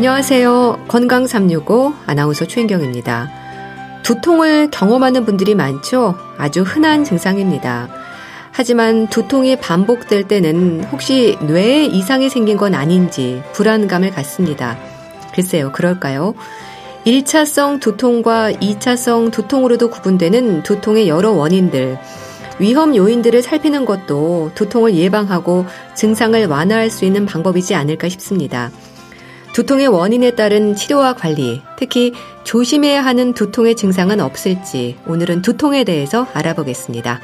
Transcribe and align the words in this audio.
안녕하세요. 0.00 0.86
건강 0.88 1.26
365 1.26 1.92
아나운서 2.06 2.46
최인경입니다. 2.46 3.28
두통을 4.02 4.70
경험하는 4.70 5.26
분들이 5.26 5.54
많죠? 5.54 6.14
아주 6.38 6.62
흔한 6.62 7.04
증상입니다. 7.04 7.90
하지만 8.50 9.08
두통이 9.08 9.56
반복될 9.56 10.26
때는 10.26 10.84
혹시 10.84 11.36
뇌에 11.42 11.84
이상이 11.84 12.30
생긴 12.30 12.56
건 12.56 12.74
아닌지 12.74 13.42
불안감을 13.52 14.12
갖습니다. 14.12 14.78
글쎄요, 15.34 15.70
그럴까요? 15.70 16.32
1차성 17.04 17.78
두통과 17.82 18.50
2차성 18.52 19.30
두통으로도 19.30 19.90
구분되는 19.90 20.62
두통의 20.62 21.10
여러 21.10 21.32
원인들, 21.32 21.98
위험 22.58 22.96
요인들을 22.96 23.42
살피는 23.42 23.84
것도 23.84 24.52
두통을 24.54 24.94
예방하고 24.94 25.66
증상을 25.94 26.46
완화할 26.46 26.88
수 26.88 27.04
있는 27.04 27.26
방법이지 27.26 27.74
않을까 27.74 28.08
싶습니다. 28.08 28.70
두통의 29.52 29.88
원인에 29.88 30.32
따른 30.32 30.74
치료와 30.74 31.14
관리, 31.14 31.60
특히 31.76 32.12
조심해야 32.44 33.04
하는 33.04 33.34
두통의 33.34 33.74
증상은 33.74 34.20
없을지 34.20 34.96
오늘은 35.06 35.42
두통에 35.42 35.84
대해서 35.84 36.26
알아보겠습니다. 36.32 37.20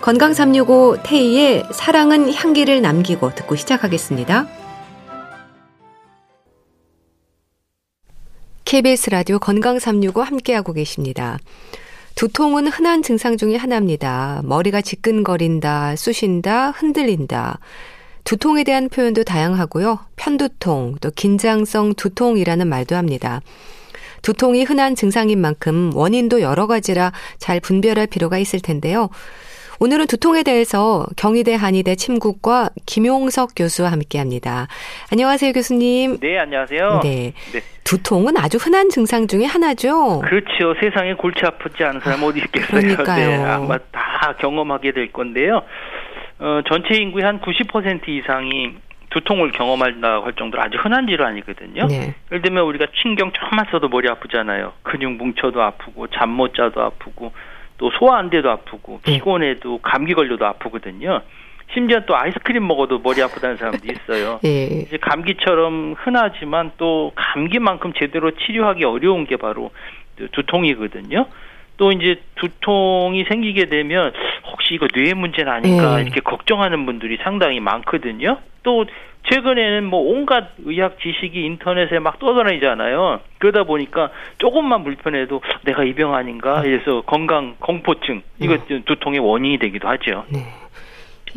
건강 0.00 0.34
365 0.34 0.98
태희의 1.02 1.64
사랑은 1.72 2.32
향기를 2.32 2.82
남기고 2.82 3.34
듣고 3.34 3.56
시작하겠습니다. 3.56 4.46
KBS 8.64 9.10
라디오 9.10 9.38
건강 9.38 9.78
365 9.78 10.22
함께하고 10.22 10.72
계십니다. 10.72 11.38
두통은 12.14 12.66
흔한 12.66 13.02
증상 13.02 13.36
중의 13.36 13.56
하나입니다. 13.58 14.42
머리가 14.44 14.82
지끈거린다, 14.82 15.96
쑤신다, 15.96 16.70
흔들린다. 16.70 17.58
두통에 18.24 18.64
대한 18.64 18.88
표현도 18.88 19.24
다양하고요. 19.24 19.98
편두통, 20.16 20.96
또 21.00 21.10
긴장성 21.10 21.94
두통이라는 21.94 22.68
말도 22.68 22.96
합니다. 22.96 23.40
두통이 24.22 24.64
흔한 24.64 24.94
증상인 24.94 25.40
만큼 25.40 25.90
원인도 25.94 26.40
여러 26.40 26.66
가지라 26.66 27.12
잘 27.38 27.60
분별할 27.60 28.06
필요가 28.06 28.38
있을 28.38 28.60
텐데요. 28.60 29.08
오늘은 29.82 30.08
두통에 30.08 30.42
대해서 30.42 31.06
경희대 31.16 31.54
한의대 31.54 31.94
침구과 31.94 32.68
김용석 32.84 33.52
교수와 33.56 33.90
함께 33.90 34.18
합니다. 34.18 34.68
안녕하세요, 35.10 35.52
교수님. 35.52 36.18
네, 36.20 36.38
안녕하세요. 36.38 37.00
네. 37.02 37.32
네. 37.50 37.60
두통은 37.84 38.36
아주 38.36 38.58
흔한 38.58 38.90
증상 38.90 39.26
중의 39.26 39.46
하나죠. 39.46 40.20
그렇죠. 40.20 40.74
세상에 40.82 41.14
골치 41.14 41.40
아프지 41.46 41.82
않은 41.82 42.00
사람 42.00 42.22
어디 42.24 42.40
있겠어요. 42.40 42.78
그러니까요. 42.78 43.26
네, 43.26 43.36
아마 43.42 43.78
다 43.90 44.36
경험하게 44.38 44.92
될 44.92 45.12
건데요. 45.12 45.62
어, 46.40 46.62
전체 46.68 46.94
인구의 46.94 47.24
한 47.24 47.40
90% 47.40 48.08
이상이 48.08 48.74
두통을 49.10 49.52
경험한다고 49.52 50.24
할 50.24 50.32
정도로 50.34 50.62
아주 50.62 50.78
흔한 50.78 51.06
질환이거든요. 51.06 51.86
네. 51.88 52.14
예를 52.30 52.42
들면 52.42 52.64
우리가 52.64 52.86
신경 53.02 53.32
조금만 53.32 53.66
써도 53.70 53.88
머리 53.88 54.08
아프잖아요. 54.08 54.72
근육 54.82 55.12
뭉쳐도 55.12 55.60
아프고 55.60 56.06
잠 56.08 56.30
못 56.30 56.54
자도 56.54 56.80
아프고 56.80 57.32
또 57.76 57.90
소화 57.98 58.18
안 58.18 58.30
돼도 58.30 58.48
아프고 58.50 59.00
네. 59.04 59.14
피곤해도 59.14 59.78
감기 59.82 60.14
걸려도 60.14 60.46
아프거든요. 60.46 61.22
심지어 61.74 62.00
또 62.06 62.16
아이스크림 62.16 62.66
먹어도 62.66 63.00
머리 63.00 63.22
아프다는 63.22 63.56
사람도 63.56 63.86
있어요. 63.92 64.38
네. 64.42 64.84
이제 64.86 64.96
감기처럼 64.96 65.94
흔하지만 65.98 66.72
또 66.78 67.12
감기만큼 67.14 67.92
제대로 67.98 68.30
치료하기 68.32 68.84
어려운 68.84 69.26
게 69.26 69.36
바로 69.36 69.70
두통이거든요. 70.32 71.26
또 71.80 71.92
이제 71.92 72.20
두통이 72.34 73.24
생기게 73.24 73.70
되면 73.70 74.12
혹시 74.52 74.74
이거 74.74 74.86
뇌 74.94 75.14
문제는 75.14 75.50
아닐까 75.50 75.96
네. 75.96 76.02
이렇게 76.02 76.20
걱정하는 76.20 76.84
분들이 76.84 77.16
상당히 77.24 77.58
많거든요. 77.58 78.36
또 78.62 78.84
최근에는 79.30 79.84
뭐 79.86 80.00
온갖 80.00 80.50
의학 80.66 80.98
지식이 81.00 81.40
인터넷에 81.42 81.98
막 81.98 82.18
떠다니잖아요. 82.18 83.20
그러다 83.38 83.64
보니까 83.64 84.10
조금만 84.36 84.84
불편해도 84.84 85.40
내가 85.62 85.84
이 85.84 85.94
병 85.94 86.14
아닌가 86.14 86.60
해서 86.60 87.00
건강 87.06 87.56
공포증 87.58 88.20
이것 88.40 88.68
네. 88.68 88.82
두통의 88.84 89.20
원인이 89.20 89.58
되기도 89.58 89.88
하죠. 89.88 90.24
네. 90.28 90.40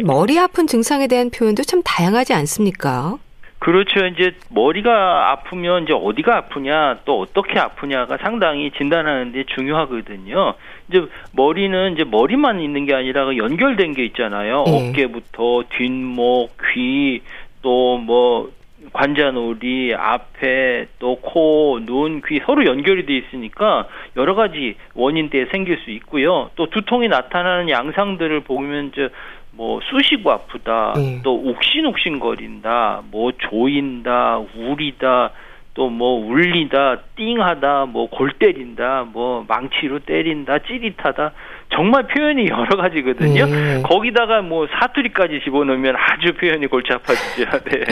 머리 0.04 0.38
아픈 0.38 0.68
증상에 0.68 1.08
대한 1.08 1.30
표현도 1.30 1.64
참 1.64 1.81
다양하지 1.86 2.34
않습니까? 2.34 3.16
그렇죠. 3.63 4.06
이제 4.07 4.35
머리가 4.50 5.31
아프면 5.31 5.84
이제 5.84 5.94
어디가 5.94 6.35
아프냐 6.35 7.00
또 7.06 7.22
어떻게 7.22 7.57
아프냐가 7.57 8.18
상당히 8.18 8.72
진단하는데 8.72 9.41
중요하거든요. 9.56 10.56
이제 10.90 11.06
머리는 11.31 11.94
이제 11.94 12.03
머리만 12.03 12.59
있는 12.59 12.85
게 12.85 12.94
아니라 12.94 13.38
연결된 13.38 13.94
게 13.94 14.03
있잖아요. 14.03 14.66
네. 14.68 14.90
어깨부터 14.90 15.63
뒷목, 15.69 16.57
귀, 16.74 17.22
또 17.62 17.97
뭐 17.97 18.51
관자놀이, 18.91 19.94
앞에 19.95 20.88
또 21.00 21.16
코, 21.16 21.80
눈, 21.85 22.22
귀 22.28 22.41
서로 22.45 22.66
연결이 22.66 23.06
돼 23.06 23.16
있으니까 23.16 23.88
여러 24.18 24.35
가지 24.35 24.75
원인 24.94 25.30
때에 25.30 25.45
생길 25.45 25.78
수 25.85 25.91
있고요. 25.91 26.50
또 26.56 26.69
두통이 26.69 27.07
나타나는 27.07 27.69
양상들을 27.69 28.41
보면 28.41 28.91
이제 28.91 29.09
뭐 29.56 29.80
쑤시고 29.91 30.31
아프다, 30.31 30.94
네. 30.96 31.22
또 31.24 31.36
욱신욱신거린다, 31.36 33.03
뭐 33.12 33.31
조인다, 33.38 34.40
울이다, 34.56 35.31
또 35.75 35.90
뭐 35.90 36.19
울리다, 36.28 36.97
띵하다, 37.16 37.86
뭐 37.88 38.08
골 38.08 38.31
때린다, 38.34 39.06
뭐 39.12 39.44
망치로 39.47 40.00
때린다, 40.00 40.59
찌릿하다. 40.59 41.31
정말 41.74 42.06
표현이 42.08 42.47
여러 42.47 42.75
가지거든요. 42.78 43.46
네. 43.47 43.81
거기다가 43.84 44.42
뭐 44.44 44.68
사투리까지 44.68 45.42
집어넣으면 45.44 45.96
아주 45.97 46.34
표현이 46.34 46.68
골치 46.68 46.94
아파지죠. 46.94 47.46
네. 47.66 47.86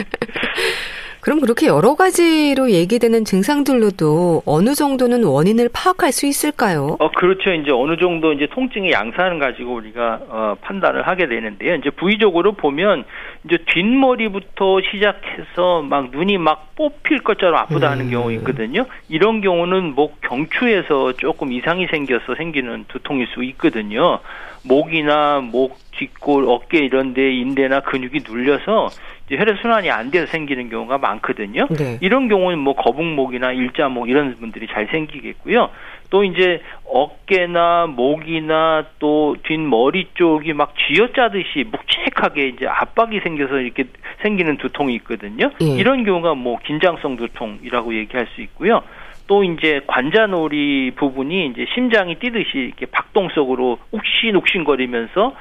그럼 1.22 1.40
그렇게 1.40 1.68
여러 1.68 1.94
가지로 1.94 2.72
얘기되는 2.72 3.24
증상들로도 3.24 4.42
어느 4.44 4.74
정도는 4.74 5.22
원인을 5.22 5.68
파악할 5.72 6.10
수 6.10 6.26
있을까요? 6.26 6.96
어, 6.98 7.10
그렇죠. 7.12 7.52
이제 7.52 7.70
어느 7.70 7.96
정도 7.96 8.32
이제 8.32 8.48
통증의 8.50 8.90
양상을 8.90 9.38
가지고 9.38 9.74
우리가 9.74 10.20
어, 10.28 10.56
판단을 10.62 11.06
하게 11.06 11.28
되는데요. 11.28 11.76
이제 11.76 11.90
부위적으로 11.90 12.54
보면 12.54 13.04
이제 13.44 13.56
뒷머리부터 13.72 14.80
시작해서 14.90 15.82
막 15.82 16.10
눈이 16.10 16.38
막 16.38 16.74
뽑힐 16.74 17.22
것처럼 17.22 17.54
아프다 17.54 17.92
하는 17.92 18.06
음. 18.06 18.10
경우 18.10 18.32
있거든요. 18.32 18.84
이런 19.08 19.42
경우는 19.42 19.94
목 19.94 20.20
경추에서 20.22 21.12
조금 21.12 21.52
이상이 21.52 21.86
생겨서 21.86 22.34
생기는 22.34 22.84
두통일 22.88 23.28
수 23.28 23.44
있거든요. 23.44 24.18
목이나 24.64 25.40
목 25.40 25.78
뒷골, 25.92 26.46
어깨 26.48 26.78
이런 26.78 27.14
데 27.14 27.32
인대나 27.32 27.80
근육이 27.80 28.20
눌려서 28.28 28.88
혈액 29.30 29.58
순환이 29.58 29.90
안 29.90 30.10
돼서 30.10 30.26
생기는 30.26 30.68
경우가 30.68 30.98
많거든요. 30.98 31.66
네. 31.70 31.98
이런 32.00 32.28
경우는 32.28 32.58
뭐 32.58 32.74
거북목이나 32.74 33.52
일자목 33.52 34.08
이런 34.08 34.36
분들이 34.36 34.66
잘 34.66 34.88
생기겠고요. 34.88 35.70
또 36.10 36.24
이제 36.24 36.60
어깨나 36.84 37.86
목이나 37.86 38.84
또 38.98 39.36
뒷머리 39.44 40.08
쪽이 40.14 40.52
막 40.52 40.74
쥐어짜듯이 40.76 41.64
묵직하게 41.70 42.48
이제 42.48 42.66
압박이 42.66 43.20
생겨서 43.20 43.60
이렇게 43.60 43.84
생기는 44.20 44.58
두통이 44.58 44.94
있거든요. 44.96 45.50
예. 45.62 45.64
이런 45.64 46.04
경우가 46.04 46.34
뭐 46.34 46.58
긴장성 46.64 47.16
두통이라고 47.16 47.94
얘기할 47.94 48.26
수 48.34 48.42
있고요. 48.42 48.82
또 49.26 49.42
이제 49.44 49.80
관자놀이 49.86 50.92
부분이 50.96 51.46
이제 51.46 51.64
심장이 51.74 52.16
뛰듯이 52.16 52.58
이렇게 52.58 52.84
박동 52.86 53.30
속으로 53.30 53.78
욱신욱신거리면서 53.92 55.34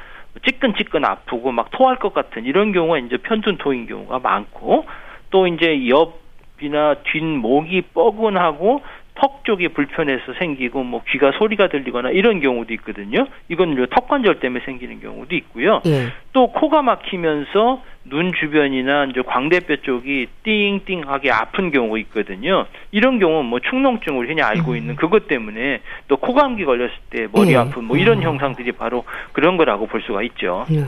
찌끈찌끈 0.46 1.06
아프고 1.06 1.52
막 1.52 1.70
토할 1.72 1.98
것 1.98 2.14
같은 2.14 2.46
이런 2.46 2.72
경우가 2.72 3.00
이제 3.00 3.18
편둔토인 3.18 3.88
경우가 3.88 4.20
많고 4.20 4.86
또 5.30 5.48
이제 5.48 5.88
옆이나 5.88 6.96
뒷목이 7.12 7.82
뻐근하고 7.94 8.82
턱 9.16 9.44
쪽이 9.44 9.70
불편해서 9.70 10.34
생기고 10.40 10.84
뭐 10.84 11.04
귀가 11.10 11.32
소리가 11.32 11.68
들리거나 11.68 12.12
이런 12.12 12.40
경우도 12.40 12.74
있거든요. 12.76 13.28
이건 13.50 13.76
턱 13.92 14.08
관절 14.08 14.40
때문에 14.40 14.64
생기는 14.66 15.00
경우도 15.00 15.36
있고요. 15.36 15.82
예. 15.86 16.08
또 16.34 16.48
코가 16.48 16.82
막히면서 16.82 17.84
눈 18.04 18.34
주변이나 18.34 19.06
이제 19.06 19.22
광대뼈 19.22 19.78
쪽이 19.84 20.28
띵띵하게 20.44 21.32
아픈 21.32 21.72
경우가 21.72 21.98
있거든요. 22.00 22.66
이런 22.92 23.20
경우는 23.20 23.46
뭐 23.46 23.60
축농증을 23.60 24.30
흔히 24.30 24.42
알고 24.42 24.72
음. 24.72 24.78
있는 24.78 24.96
그것 24.96 25.28
때문에 25.28 25.82
또 26.08 26.18
코감기 26.18 26.66
걸렸을 26.66 26.94
때 27.10 27.28
머리 27.32 27.52
예. 27.52 27.58
아픈 27.58 27.84
뭐 27.84 27.98
이런 27.98 28.20
음. 28.20 28.24
형상들이 28.24 28.72
바로 28.74 29.04
그런 29.34 29.58
거라고 29.58 29.88
볼 29.88 30.02
수가 30.02 30.24
있죠. 30.24 30.66
예. 30.72 30.86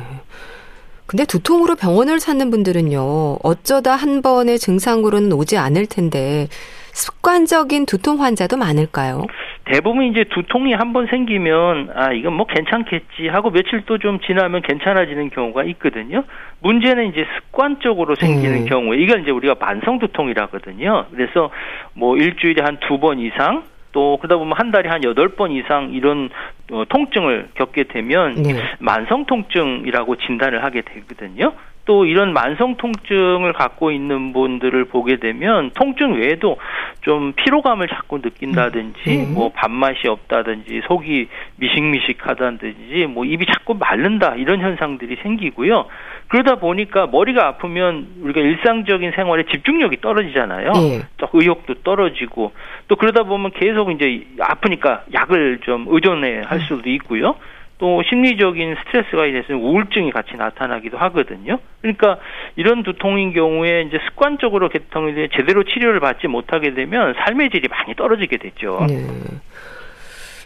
근데 1.06 1.25
두통으로 1.25 1.75
병원을 1.75 2.18
찾는 2.18 2.50
분들은요, 2.50 3.38
어쩌다 3.44 3.95
한 3.95 4.21
번의 4.21 4.57
증상으로는 4.57 5.33
오지 5.33 5.57
않을 5.57 5.86
텐데, 5.86 6.48
습관적인 6.94 7.86
두통 7.86 8.22
환자도 8.22 8.57
많을까요? 8.57 9.25
대부분 9.66 10.04
이제 10.06 10.25
두통이 10.25 10.74
한 10.74 10.94
번 10.94 11.07
생기면 11.07 11.90
아 11.95 12.12
이건 12.12 12.34
뭐 12.34 12.45
괜찮겠지 12.45 13.28
하고 13.30 13.50
며칠 13.50 13.81
또 13.86 13.98
좀 13.98 14.19
지나면 14.19 14.62
괜찮아지는 14.62 15.30
경우가 15.31 15.63
있거든요. 15.63 16.24
문제는 16.62 17.07
이제 17.10 17.25
습관적으로 17.36 18.16
생기는 18.16 18.62
음. 18.62 18.66
경우 18.66 18.94
이걸 18.95 19.22
이제 19.22 19.31
우리가 19.31 19.56
만성 19.60 20.00
두통이라거든요. 20.00 21.06
그래서 21.12 21.50
뭐 21.94 22.18
일주일에 22.18 22.62
한 22.63 22.78
두 22.81 23.00
번 23.00 23.19
이상 23.19 23.63
또 23.94 24.18
그러다 24.18 24.38
보면 24.38 24.54
한 24.57 24.72
달에 24.72 24.89
한 24.89 25.04
여덟 25.04 25.30
번 25.30 25.51
이상 25.51 25.92
이런 25.94 26.30
어, 26.72 26.84
통증을 26.89 27.50
겪게 27.56 27.84
되면 27.86 28.36
네. 28.42 28.56
만성 28.80 29.25
통증이라고 29.25 30.16
진단을 30.18 30.63
하게 30.63 30.81
되거든요. 30.81 31.54
또 31.86 32.06
이런 32.06 32.32
만성 32.32 32.78
통증을 32.78 33.52
갖고 33.54 33.92
있는 33.92 34.32
분들을 34.32 34.86
보게 34.86 35.18
되면 35.18 35.72
통증 35.74 36.14
외에도 36.14 36.58
좀 37.02 37.34
피로감을 37.34 37.90
자꾸 37.90 38.20
느낀다든지 38.20 39.26
음. 39.28 39.34
뭐 39.34 39.52
밥맛이 39.52 40.08
없다든지 40.08 40.84
속이 40.88 41.28
미식미식하다든지 41.58 43.08
뭐 43.10 43.26
입이 43.26 43.46
자꾸 43.48 43.74
마른다 43.74 44.36
이런 44.38 44.62
현상들이 44.62 45.18
생기고요. 45.24 45.86
그러다 46.30 46.56
보니까 46.56 47.08
머리가 47.08 47.48
아프면 47.48 48.08
우리가 48.22 48.40
일상적인 48.40 49.12
생활에 49.12 49.44
집중력이 49.52 50.00
떨어지잖아요. 50.00 50.72
네. 50.72 51.02
또 51.18 51.28
의욕도 51.34 51.76
떨어지고 51.84 52.54
또 52.88 52.96
그러다 52.96 53.24
보면 53.24 53.52
계속 53.52 53.92
이제 53.92 54.26
아프니까 54.40 55.04
약을 55.14 55.60
좀 55.64 55.86
의존해 55.90 56.44
할 56.46 56.60
음. 56.60 56.62
수도 56.62 56.90
있고요. 56.90 57.36
또 57.84 58.02
심리적인 58.08 58.78
스트레스가 58.80 59.26
있어서 59.26 59.56
우울증이 59.56 60.12
같이 60.12 60.38
나타나기도 60.38 60.98
하거든요. 61.00 61.60
그러니까 61.82 62.18
이런 62.56 62.82
두통인 62.82 63.34
경우에 63.34 63.82
이제 63.82 64.00
습관적으로 64.08 64.70
개통이 64.70 65.14
제대로 65.36 65.66
치료를 65.66 66.00
받지 66.00 66.28
못하게 66.30 66.76
되면 66.76 67.14
삶의 67.14 67.50
질이 67.50 67.68
많이 67.68 67.94
떨어지게 67.96 68.38
되죠. 68.38 68.86
네. 68.88 69.06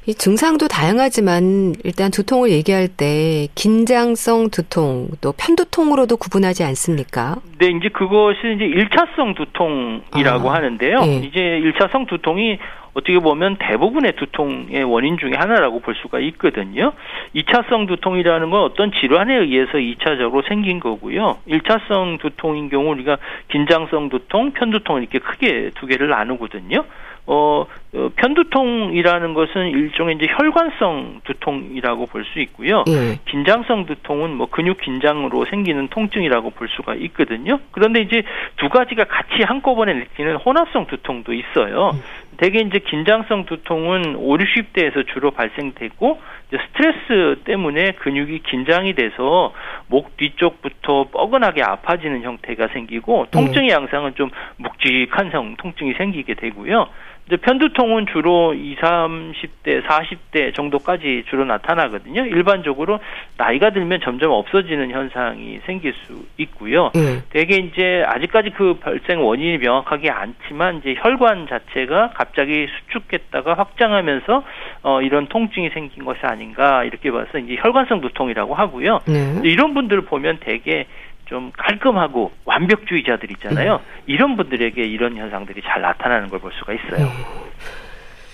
이 0.07 0.13
증상도 0.13 0.69
다양하지만 0.69 1.75
일단 1.83 2.11
두통을 2.11 2.49
얘기할 2.49 2.87
때 2.87 3.49
긴장성 3.55 4.51
두통 4.51 5.09
또 5.19 5.33
편두통으로도 5.33 6.15
구분하지 6.15 6.63
않습니까? 6.63 7.35
네, 7.59 7.67
이제 7.67 7.89
그것이 7.89 8.39
이제 8.55 8.63
일차성 8.63 9.35
두통이라고 9.35 10.49
아, 10.49 10.53
하는데요. 10.53 10.99
네. 11.01 11.17
이제 11.27 11.39
일차성 11.39 12.05
두통이 12.05 12.57
어떻게 12.93 13.19
보면 13.19 13.57
대부분의 13.59 14.13
두통의 14.15 14.85
원인 14.85 15.17
중에 15.17 15.33
하나라고 15.35 15.81
볼 15.81 15.93
수가 16.01 16.19
있거든요. 16.19 16.93
2차성 17.35 17.87
두통이라는 17.89 18.49
건 18.49 18.61
어떤 18.61 18.93
질환에 18.93 19.35
의해서 19.35 19.73
2차적으로 19.73 20.47
생긴 20.47 20.79
거고요. 20.79 21.37
1차성 21.49 22.19
두통인 22.21 22.69
경우 22.69 22.91
우리가 22.91 23.17
긴장성 23.49 24.07
두통, 24.07 24.53
편두통 24.53 24.99
이렇게 24.99 25.19
크게 25.19 25.71
두 25.75 25.85
개를 25.85 26.07
나누거든요. 26.07 26.85
어, 27.27 27.65
어, 27.93 28.09
편두통이라는 28.15 29.33
것은 29.33 29.67
일종의 29.69 30.15
이제 30.15 30.27
혈관성 30.29 31.21
두통이라고 31.25 32.05
볼 32.05 32.27
수 32.27 32.39
있고요. 32.39 32.83
예. 32.87 33.19
긴장성 33.25 33.85
두통은 33.85 34.35
뭐 34.35 34.47
근육 34.49 34.79
긴장으로 34.81 35.45
생기는 35.45 35.87
통증이라고 35.87 36.51
볼 36.51 36.67
수가 36.69 36.95
있거든요. 36.95 37.59
그런데 37.71 38.01
이제 38.01 38.23
두 38.57 38.69
가지가 38.69 39.05
같이 39.05 39.43
한꺼번에 39.43 39.93
느끼는 39.93 40.37
혼합성 40.37 40.87
두통도 40.87 41.33
있어요. 41.33 41.91
음. 41.93 42.01
대개 42.37 42.59
이제 42.59 42.79
긴장성 42.79 43.45
두통은 43.45 44.15
5, 44.15 44.37
60대에서 44.37 45.07
주로 45.07 45.31
발생되고 45.31 46.21
스트레스 46.49 47.41
때문에 47.43 47.93
근육이 47.93 48.39
긴장이 48.43 48.93
돼서 48.93 49.53
목 49.87 50.15
뒤쪽부터 50.17 51.07
뻐근하게 51.11 51.63
아파지는 51.63 52.21
형태가 52.21 52.67
생기고 52.73 53.27
통증의 53.31 53.69
양상은 53.69 54.13
좀 54.15 54.29
묵직한 54.57 55.31
성 55.31 55.55
통증이 55.57 55.93
생기게 55.93 56.35
되고요. 56.35 56.87
이제 57.27 57.35
편두통은 57.35 58.07
주로 58.07 58.53
20, 58.53 58.79
30대, 58.79 59.83
40대 59.83 60.55
정도까지 60.55 61.25
주로 61.29 61.43
나타나거든요. 61.43 62.25
일반적으로 62.25 62.99
나이가 63.37 63.71
들면 63.71 63.99
점점 64.01 64.31
없어지는 64.31 64.91
현상이 64.91 65.59
생길 65.65 65.93
수 66.05 66.25
있고요. 66.37 66.91
네. 66.95 67.21
대개 67.29 67.57
이제 67.57 68.03
아직까지 68.07 68.51
그 68.51 68.75
발생 68.79 69.25
원인이 69.25 69.57
명확하게 69.57 70.09
않지만 70.09 70.77
이제 70.77 70.95
혈관 70.97 71.47
자체가 71.47 72.11
갑자기 72.13 72.67
수축했다가 72.87 73.55
확장하면서 73.55 74.43
어 74.83 75.01
이런 75.01 75.27
통증이 75.27 75.69
생긴 75.71 76.05
것이 76.05 76.19
아닌가 76.23 76.85
이렇게 76.85 77.11
봐서 77.11 77.37
이제 77.39 77.57
혈관성 77.59 77.99
두통이라고 78.01 78.55
하고요. 78.55 78.99
네. 79.05 79.41
이런 79.43 79.73
분들을 79.73 80.03
보면 80.03 80.37
대개 80.39 80.85
좀 81.27 81.51
깔끔하고 81.57 82.31
완벽주의자들 82.45 83.31
있잖아요. 83.31 83.75
음. 83.75 84.01
이런 84.05 84.37
분들에게 84.37 84.81
이런 84.81 85.15
현상들이 85.17 85.61
잘 85.65 85.81
나타나는 85.81 86.29
걸 86.29 86.39
볼 86.39 86.51
수가 86.59 86.73
있어요. 86.73 87.07
음. 87.07 87.47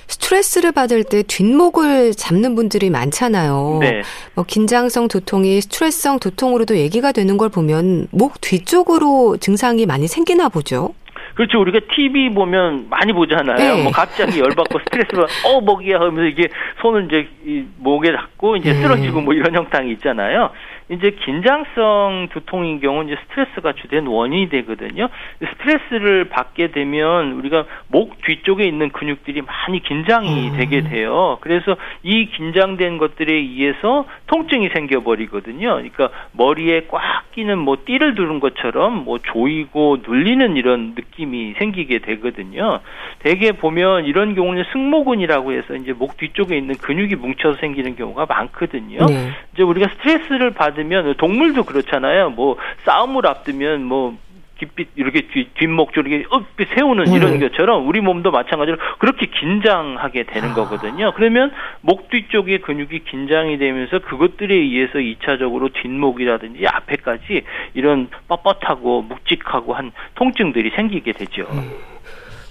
스트레스를 0.08 0.72
받을 0.74 1.04
때 1.04 1.24
뒷목을 1.24 2.12
잡는 2.12 2.56
분들이 2.56 2.90
많잖아요. 2.90 3.78
네. 3.82 4.02
뭐 4.36 4.44
긴장성 4.46 5.08
두통이 5.08 5.62
스트레스성 5.62 6.20
두통으로도 6.20 6.78
얘기가 6.78 7.12
되는 7.14 7.38
걸 7.38 7.50
보면 7.50 8.08
목 8.12 8.40
뒤쪽으로 8.42 9.38
증상이 9.38 9.86
많이 9.86 10.08
생기나 10.08 10.50
보죠. 10.50 10.94
그렇죠. 11.36 11.60
우리가 11.62 11.80
TV 11.96 12.30
보면 12.30 12.90
많이 12.90 13.12
보잖아요. 13.12 13.58
네. 13.58 13.82
뭐 13.84 13.92
갑자기 13.92 14.40
열받고 14.40 14.80
스트레스가 14.86 15.26
어 15.48 15.62
목이야 15.62 15.96
하면서 16.00 16.24
이게 16.26 16.48
손을 16.82 17.06
이제 17.06 17.28
이 17.46 17.64
목에 17.80 18.12
잡고 18.12 18.58
이제 18.58 18.72
네. 18.74 18.82
쓰러지고 18.82 19.22
뭐 19.22 19.34
이런 19.34 19.56
형상이 19.56 19.92
있잖아요. 19.94 20.52
이제 20.90 21.12
긴장성 21.12 22.28
두통인 22.32 22.80
경우 22.80 23.04
이제 23.04 23.16
스트레스가 23.24 23.74
주된 23.74 24.06
원인이 24.08 24.50
되거든요. 24.50 25.08
스트레스를 25.40 26.26
받게 26.26 26.72
되면 26.72 27.34
우리가 27.34 27.66
목 27.88 28.22
뒤쪽에 28.24 28.66
있는 28.66 28.90
근육들이 28.90 29.42
많이 29.42 29.82
긴장이 29.82 30.50
음. 30.50 30.58
되게 30.58 30.82
돼요. 30.82 31.38
그래서 31.42 31.76
이 32.04 32.26
긴장된 32.26 32.98
것들에 32.98 33.34
의해서 33.34 34.06
통증이 34.28 34.70
생겨버리거든요. 34.70 35.68
그러니까 35.76 36.10
머리에 36.34 36.88
꽉 36.90 37.32
끼는 37.32 37.58
뭐 37.58 37.78
띠를 37.86 38.16
두른 38.16 38.40
것처럼 38.40 39.06
뭐 39.06 39.20
조이고 39.20 40.00
눌리는 40.06 40.58
이런 40.58 40.94
느낌이 40.96 41.54
생기게 41.58 42.00
되거든요. 42.00 42.80
대개 43.20 43.54
보면 43.54 44.06
이런 44.06 44.36
경우는 44.36 44.66
승모근이라고 44.72 45.54
해서 45.54 45.76
이제 45.76 45.94
목 45.94 46.18
뒤쪽에 46.18 46.58
있는 46.58 46.76
근육이 46.76 47.16
뭉쳐서 47.16 47.60
생기는 47.60 47.96
경우가 47.96 48.26
많거든요. 48.28 49.06
네. 49.06 49.32
이제 49.54 49.64
우리가 49.64 49.88
스트레스를 49.96 50.52
받 50.52 50.73
으면 50.78 51.16
동물도 51.18 51.64
그렇잖아요. 51.64 52.32
뭐 52.32 52.58
싸움을 52.86 53.28
앞두면 53.28 53.84
뭐 53.84 54.18
깃빛 54.60 54.90
이렇게 54.96 55.28
뒤, 55.28 55.50
뒷목 55.56 55.94
쪽이렇게 55.94 56.26
읍빛 56.34 56.70
세우는 56.76 57.06
네. 57.06 57.16
이런 57.16 57.40
것처럼 57.40 57.88
우리 57.88 58.02
몸도 58.02 58.32
마찬가지로 58.32 58.78
그렇게 59.00 59.26
긴장하게 59.26 60.24
되는 60.24 60.52
아. 60.52 60.54
거거든요. 60.54 61.12
그러면 61.16 61.52
목 61.82 62.10
뒤쪽의 62.10 62.62
근육이 62.62 63.04
긴장이 63.10 63.58
되면서 63.58 64.00
그것들에 64.00 64.54
의해서 64.54 65.00
2차적으로 65.00 65.74
뒷목이라든지 65.74 66.66
앞에까지 66.68 67.44
이런 67.74 68.10
뻣뻣하고 68.30 69.06
묵직하고 69.08 69.74
한 69.74 69.92
통증들이 70.16 70.72
생기게 70.76 71.14
되죠. 71.14 71.48
음. 71.52 71.72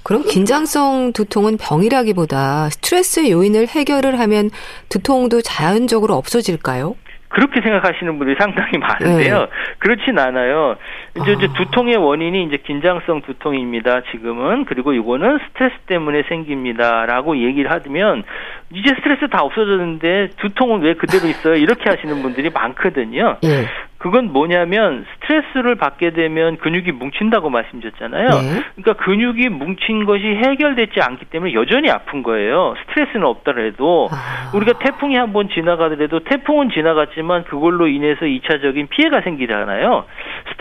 그럼 0.05 0.25
긴장성 0.25 1.13
두통은 1.13 1.59
병이라기보다 1.59 2.71
스트레스 2.71 3.31
요인을 3.31 3.69
해결을 3.69 4.19
하면 4.19 4.51
두통도 4.89 5.43
자연적으로 5.43 6.15
없어질까요? 6.15 6.97
그렇게 7.33 7.61
생각하시는 7.61 8.19
분들이 8.19 8.37
상당히 8.39 8.79
많은데요. 8.79 9.39
네. 9.39 9.47
그렇진 9.79 10.19
않아요. 10.19 10.77
이제, 11.17 11.31
아. 11.31 11.35
이제 11.35 11.49
두통의 11.57 11.97
원인이 11.97 12.45
이제 12.45 12.59
긴장성 12.59 13.23
두통입니다. 13.23 14.03
지금은 14.13 14.67
그리고 14.67 14.93
이거는 14.93 15.39
스트레스 15.49 15.75
때문에 15.87 16.23
생깁니다라고 16.29 17.39
얘기를 17.39 17.71
하면 17.71 18.23
이제 18.73 18.95
스트레스 18.97 19.29
다 19.29 19.43
없어졌는데 19.43 20.31
두통은 20.37 20.83
왜 20.83 20.95
그대로 20.95 21.27
있어요? 21.27 21.55
이렇게 21.55 21.89
하시는 21.89 22.23
분들이 22.23 22.51
많거든요. 22.51 23.39
네. 23.43 23.67
그건 24.03 24.33
뭐냐면 24.33 25.07
스트레스를 25.15 25.77
받게 25.77 26.11
되면 26.11 26.57
근육이 26.59 26.91
뭉친다고 26.91 27.51
말씀드렸잖아요. 27.51 28.29
네. 28.29 28.63
그러니까 28.75 29.05
근육이 29.05 29.49
뭉친 29.49 30.05
것이 30.07 30.25
해결되지 30.27 31.01
않기 31.01 31.27
때문에 31.27 31.55
여전히 31.55 31.89
아픈 31.89 32.25
거예요. 32.25 32.75
스트레스는 32.89 33.25
없더라도 33.25 34.09
아. 34.11 34.51
우리가 34.57 34.79
태풍이 34.81 35.17
한 35.17 35.33
번 35.33 35.49
지나가더라도 35.49 36.21
태풍은 36.25 36.71
지나갔지만 36.71 37.45
그걸로 37.45 37.87
인해서 37.87 38.27
2차적인 38.27 38.91
피해가 38.91 39.23
생기잖아요. 39.23 40.05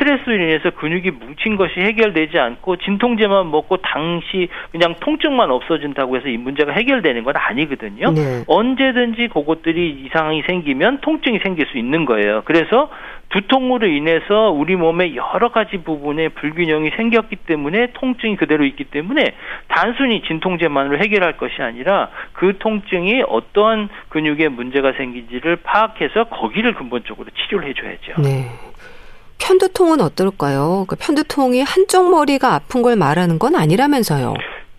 스트레스로 0.02 0.36
인해서 0.36 0.72
근육이 0.72 1.12
뭉친 1.12 1.56
것이 1.58 1.80
해결되지 1.80 2.40
않고 2.40 2.78
진통제만 2.78 3.52
먹고 3.52 3.78
당시 3.78 4.50
그냥 4.72 4.96
통증만 5.00 5.52
없어진다고 5.52 6.18
해서 6.18 6.28
이 6.28 6.38
문제가 6.38 6.72
해결되는 6.72 7.24
건 7.24 7.36
아니거든요. 7.38 8.12
네. 8.12 8.44
언제든지 8.48 9.28
그것들이 9.28 10.06
이상이 10.06 10.42
생기면 10.48 11.02
통증이 11.02 11.40
생길 11.44 11.68
수 11.68 11.78
있는 11.78 12.06
거예요. 12.06 12.42
그래서 12.46 12.90
두통으로 13.30 13.88
인해서 13.88 14.50
우리 14.50 14.76
몸에 14.76 15.16
여러 15.16 15.52
가지 15.52 15.78
부분에 15.78 16.30
불균형이 16.30 16.92
생겼기 16.98 17.38
때문에 17.38 17.92
통증이 17.94 18.36
그대로 18.36 18.66
있기 18.66 18.86
때문에 18.86 19.36
단순히 19.68 20.22
진통제만으로 20.24 20.98
해결할 20.98 21.38
것이 21.38 21.62
아니라 21.62 22.10
그 22.34 22.58
통증이 22.58 23.24
어떠한 23.28 23.90
근육에 24.10 24.50
문제가 24.50 24.94
생긴지를 24.94 25.58
파악해서 25.58 26.26
거기를 26.26 26.74
근본적으로 26.74 27.30
치료를 27.30 27.70
해줘야죠. 27.70 28.22
네. 28.22 28.71
편두통은 29.42 30.02
어떨까요? 30.02 30.86
그 30.88 30.96
편두통이 30.96 31.62
한쪽 31.64 32.10
머리가 32.12 32.54
아픈 32.56 32.82
걸 32.82 32.96
말하는 32.96 33.40
건 33.40 33.56
아니라면서요. 33.56 34.34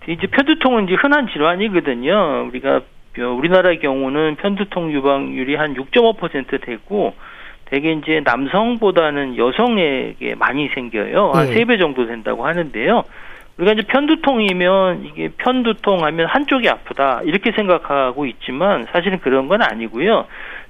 이제 0.09 0.27
편두통은 0.29 0.85
이제 0.85 0.95
흔한 0.95 1.29
질환이거든요. 1.33 2.47
우리가 2.49 2.81
우리나라의 3.19 3.81
경우는 3.81 4.37
편두통 4.37 4.93
유방률이 4.93 5.55
한 5.57 5.75
6.5% 5.75 6.65
되고 6.65 7.15
대개 7.67 7.93
이제 7.93 8.21
남성보다는 8.25 9.37
여성에게 9.37 10.35
많이 10.37 10.69
생겨요. 10.75 11.33
한 11.35 11.47
세 11.49 11.65
배 11.65 11.79
정도 11.79 12.07
된다고 12.07 12.47
하는데요. 12.47 13.05
우리가 13.59 13.73
이제 13.75 13.83
편두통이면 13.87 15.05
이게 15.05 15.29
편두통 15.37 16.05
하면 16.05 16.27
한쪽이 16.27 16.69
아프다 16.69 17.21
이렇게 17.25 17.53
생각하고 17.53 18.27
있지만 18.27 18.87
사실은 18.93 19.21
그런 19.21 19.47
건 19.49 19.63
아니고요. 19.63 20.27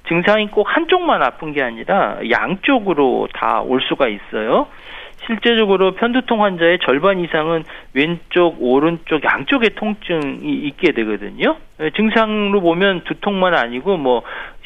증상이 0.08 0.48
꼭 0.48 0.66
한쪽만 0.74 1.22
아픈 1.22 1.52
게 1.52 1.62
아니라 1.62 2.18
양쪽으로 2.30 3.28
다 3.32 3.62
올 3.62 3.80
수가 3.82 4.08
있어요. 4.08 4.66
실제적으로 5.26 5.92
편두통 5.92 6.42
환자의 6.42 6.80
절반 6.84 7.20
이상은 7.20 7.62
왼쪽, 7.94 8.56
오른쪽 8.58 9.22
양쪽에 9.22 9.68
통증이 9.68 10.52
있게 10.64 10.90
되거든요. 10.92 11.56
예, 11.80 11.90
증상으로 11.90 12.60
보면 12.60 13.04
두통만 13.04 13.54
아니고 13.54 13.98
뭐 13.98 14.22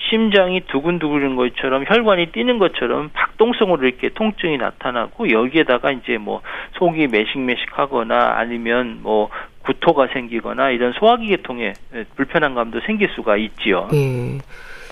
심장이 0.09 0.61
두근두근한 0.63 1.37
것처럼 1.37 1.85
혈관이 1.87 2.27
뛰는 2.33 2.59
것처럼 2.59 3.11
박동성으로 3.13 3.87
이렇게 3.87 4.09
통증이 4.09 4.57
나타나고 4.57 5.31
여기에다가 5.31 5.91
이제 5.91 6.17
뭐 6.17 6.41
속이 6.79 7.09
매식매식하거나 7.09 8.35
아니면 8.39 9.01
뭐 9.03 9.29
구토가 9.63 10.07
생기거나 10.07 10.71
이런 10.71 10.93
소화기 10.95 11.27
계통에 11.27 11.75
불편한 12.15 12.55
감도 12.55 12.81
생길 12.81 13.11
수가 13.11 13.37
있지요. 13.37 13.89
예. 13.93 14.39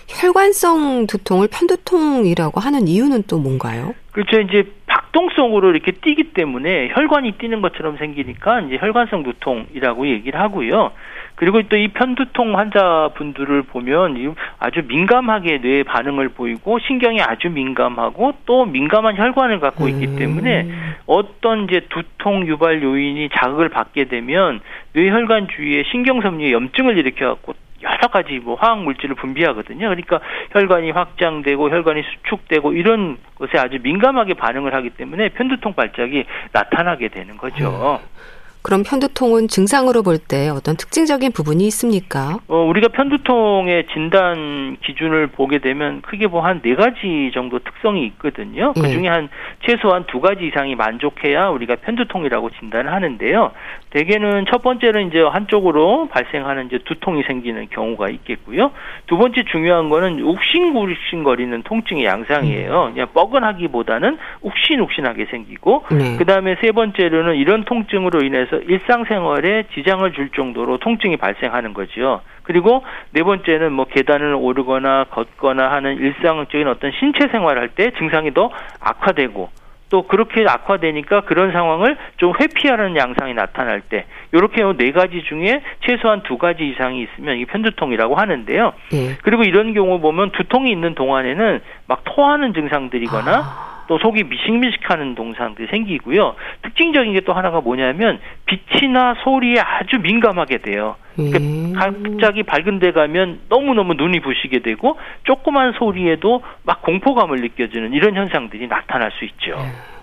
혈관성 0.09 1.07
두통을 1.07 1.49
편두통이라고 1.49 2.61
하는 2.61 2.89
이유는 2.89 3.25
또 3.29 3.39
뭔가요? 3.39 3.95
그렇죠. 4.13 4.41
이제 4.41 4.65
박동성으로 4.87 5.71
이렇게 5.71 5.93
뛰기 5.93 6.35
때문에 6.35 6.91
혈관이 6.95 7.33
뛰는 7.33 7.63
것처럼 7.63 7.97
생기니까 7.97 8.61
이제 8.63 8.77
혈관성 8.81 9.25
두통이라고 9.25 10.07
얘기를 10.09 10.39
하고요. 10.39 10.93
그리고 11.37 11.63
또 11.69 11.77
이 11.77 11.89
편두통 11.89 12.57
환자분들을 12.57 13.63
보면 13.63 14.37
아주 14.59 14.83
민감하게 14.87 15.61
뇌 15.63 15.83
반응을 15.83 16.29
보이고 16.31 16.79
신경이 16.79 17.21
아주 17.21 17.51
민감하고 17.51 18.35
또 18.47 18.65
민감한 18.65 19.17
혈관을 19.17 19.59
갖고 19.61 19.89
있기 19.89 20.07
음. 20.07 20.17
때문에 20.17 20.69
어떤 21.07 21.65
이제 21.65 21.81
두통 21.91 22.47
유발 22.47 22.83
요인이 22.83 23.31
자극을 23.35 23.69
받게 23.69 24.05
되면 24.05 24.61
뇌혈관 24.93 25.49
주위에 25.49 25.83
신경섬유에 25.91 26.53
염증을 26.53 26.97
일으켜 26.99 27.31
갖고 27.31 27.55
여러 27.85 28.09
가지 28.09 28.39
뭐 28.39 28.57
화학 28.57 28.83
물질을 28.83 29.15
분비하거든요. 29.17 29.89
그러니까 29.89 30.21
혈관이 30.53 30.91
확장되고 30.91 31.71
혈관이 31.71 32.03
수축되고 32.03 32.73
이런 32.73 33.19
것에 33.37 33.59
아주 33.59 33.79
민감하게 33.83 34.35
반응을 34.35 34.75
하기 34.75 34.91
때문에 34.91 35.31
편두통 35.31 35.75
발작이 35.75 36.25
나타나게 36.53 37.09
되는 37.09 37.37
거죠. 37.37 38.01
음. 38.03 38.25
그럼 38.63 38.83
편두통은 38.83 39.49
증상으로 39.49 40.03
볼 40.03 40.17
때 40.17 40.49
어떤 40.49 40.75
특징적인 40.79 41.33
부분이 41.33 41.67
있습니까? 41.67 42.39
어, 42.49 42.57
우리가 42.65 42.89
편두통의 42.89 43.89
진단 43.93 44.79
기준을 44.83 45.27
보게 45.27 45.59
되면 45.59 46.01
크게 46.01 46.29
뭐 46.29 46.41
한 46.41 46.63
네 46.63 46.75
가지 46.75 47.31
정도 47.35 47.59
특성이 47.59 48.07
있거든요. 48.07 48.73
그 48.73 48.89
중에 48.89 49.07
한 49.07 49.29
최소한 49.67 50.05
두 50.07 50.19
가지 50.23 50.47
이상이 50.47 50.77
만족해야 50.77 51.49
우리가 51.49 51.77
편두통이라고 51.77 52.49
진단을 52.59 52.91
하는데요. 52.91 53.53
대개는 53.95 54.47
첫 54.51 54.61
번째는 54.63 55.07
이제 55.07 55.21
한쪽으로 55.23 56.09
발생하는 56.09 56.67
이제 56.67 56.79
두통이 56.85 57.23
생기는 57.23 57.69
경우가 57.71 58.09
있겠고요. 58.11 58.73
두 59.07 59.17
번째 59.17 59.45
중요한 59.45 59.89
거는 59.89 60.21
욱신욱신거리는 60.21 61.63
통증의 61.63 62.05
양상이에요. 62.05 62.91
그냥 62.93 63.09
뻐근하기보다는 63.15 64.19
욱신욱신하게 64.43 65.27
생기고 65.27 65.85
네. 65.93 66.17
그다음에 66.17 66.57
세 66.61 66.73
번째로는 66.73 67.37
이런 67.37 67.65
통증으로 67.65 68.25
인해서 68.25 68.57
일상생활에 68.57 69.67
지장을 69.75 70.13
줄 70.13 70.31
정도로 70.31 70.79
통증이 70.79 71.17
발생하는 71.17 71.73
거지요. 71.73 72.21
그리고 72.43 72.83
네 73.13 73.23
번째는 73.23 73.73
뭐 73.73 73.85
계단을 73.85 74.35
오르거나 74.35 75.05
걷거나 75.05 75.71
하는 75.71 75.99
일상적인 75.99 76.67
어떤 76.67 76.91
신체 76.99 77.29
생활을 77.29 77.63
할때 77.63 77.93
증상이 77.97 78.35
더 78.35 78.51
악화되고 78.81 79.64
또 79.95 80.09
그렇게 80.09 80.45
악화되니까 80.45 81.21
그런 81.21 81.53
상황을 81.53 81.97
좀 82.17 82.33
회피하는 82.41 82.97
양상이 82.97 83.33
나타날 83.33 83.81
때 83.81 84.07
이렇게 84.33 84.65
네 84.77 84.91
가지 84.91 85.23
중에 85.23 85.63
최소한 85.87 86.25
두 86.25 86.37
가지 86.37 86.67
이상이 86.69 87.01
있으면 87.01 87.37
이게 87.37 87.45
편두통이라고 87.45 88.17
하는데요. 88.17 88.73
예. 88.93 89.15
그리고 89.23 89.45
이런 89.45 89.73
경우 89.73 90.01
보면 90.01 90.33
두통이 90.33 90.69
있는 90.69 90.97
동안에는 90.97 91.61
막 91.87 92.03
토하는 92.03 92.55
증상들이거나 92.55 93.31
아. 93.37 93.74
또 93.89 93.99
속이 93.99 94.25
미식미식하는 94.25 95.15
동상들이 95.17 95.69
생기고요. 95.69 96.37
특징적인 96.63 97.13
게 97.13 97.25
또 97.25 97.33
하나가 97.33 97.61
뭐냐면 97.61 98.21
빛이나 98.47 99.15
소리에 99.25 99.61
아주 99.61 99.99
민감하게 99.99 100.59
돼요. 100.59 100.97
음. 101.19 101.73
갑자기 101.75 102.43
밝은 102.43 102.79
데 102.79 102.93
가면 102.93 103.41
너무너무 103.49 103.95
눈이 103.95 104.21
부시게 104.21 104.61
되고 104.61 104.99
조그만 105.25 105.73
소리에도 105.73 106.43
막 106.65 106.83
공포감을 106.83 107.41
느껴지는 107.41 107.93
이런 107.93 108.15
현상들이 108.15 108.67
나타날 108.69 109.11
수 109.13 109.25
있죠. 109.25 109.53
음. 109.59 109.95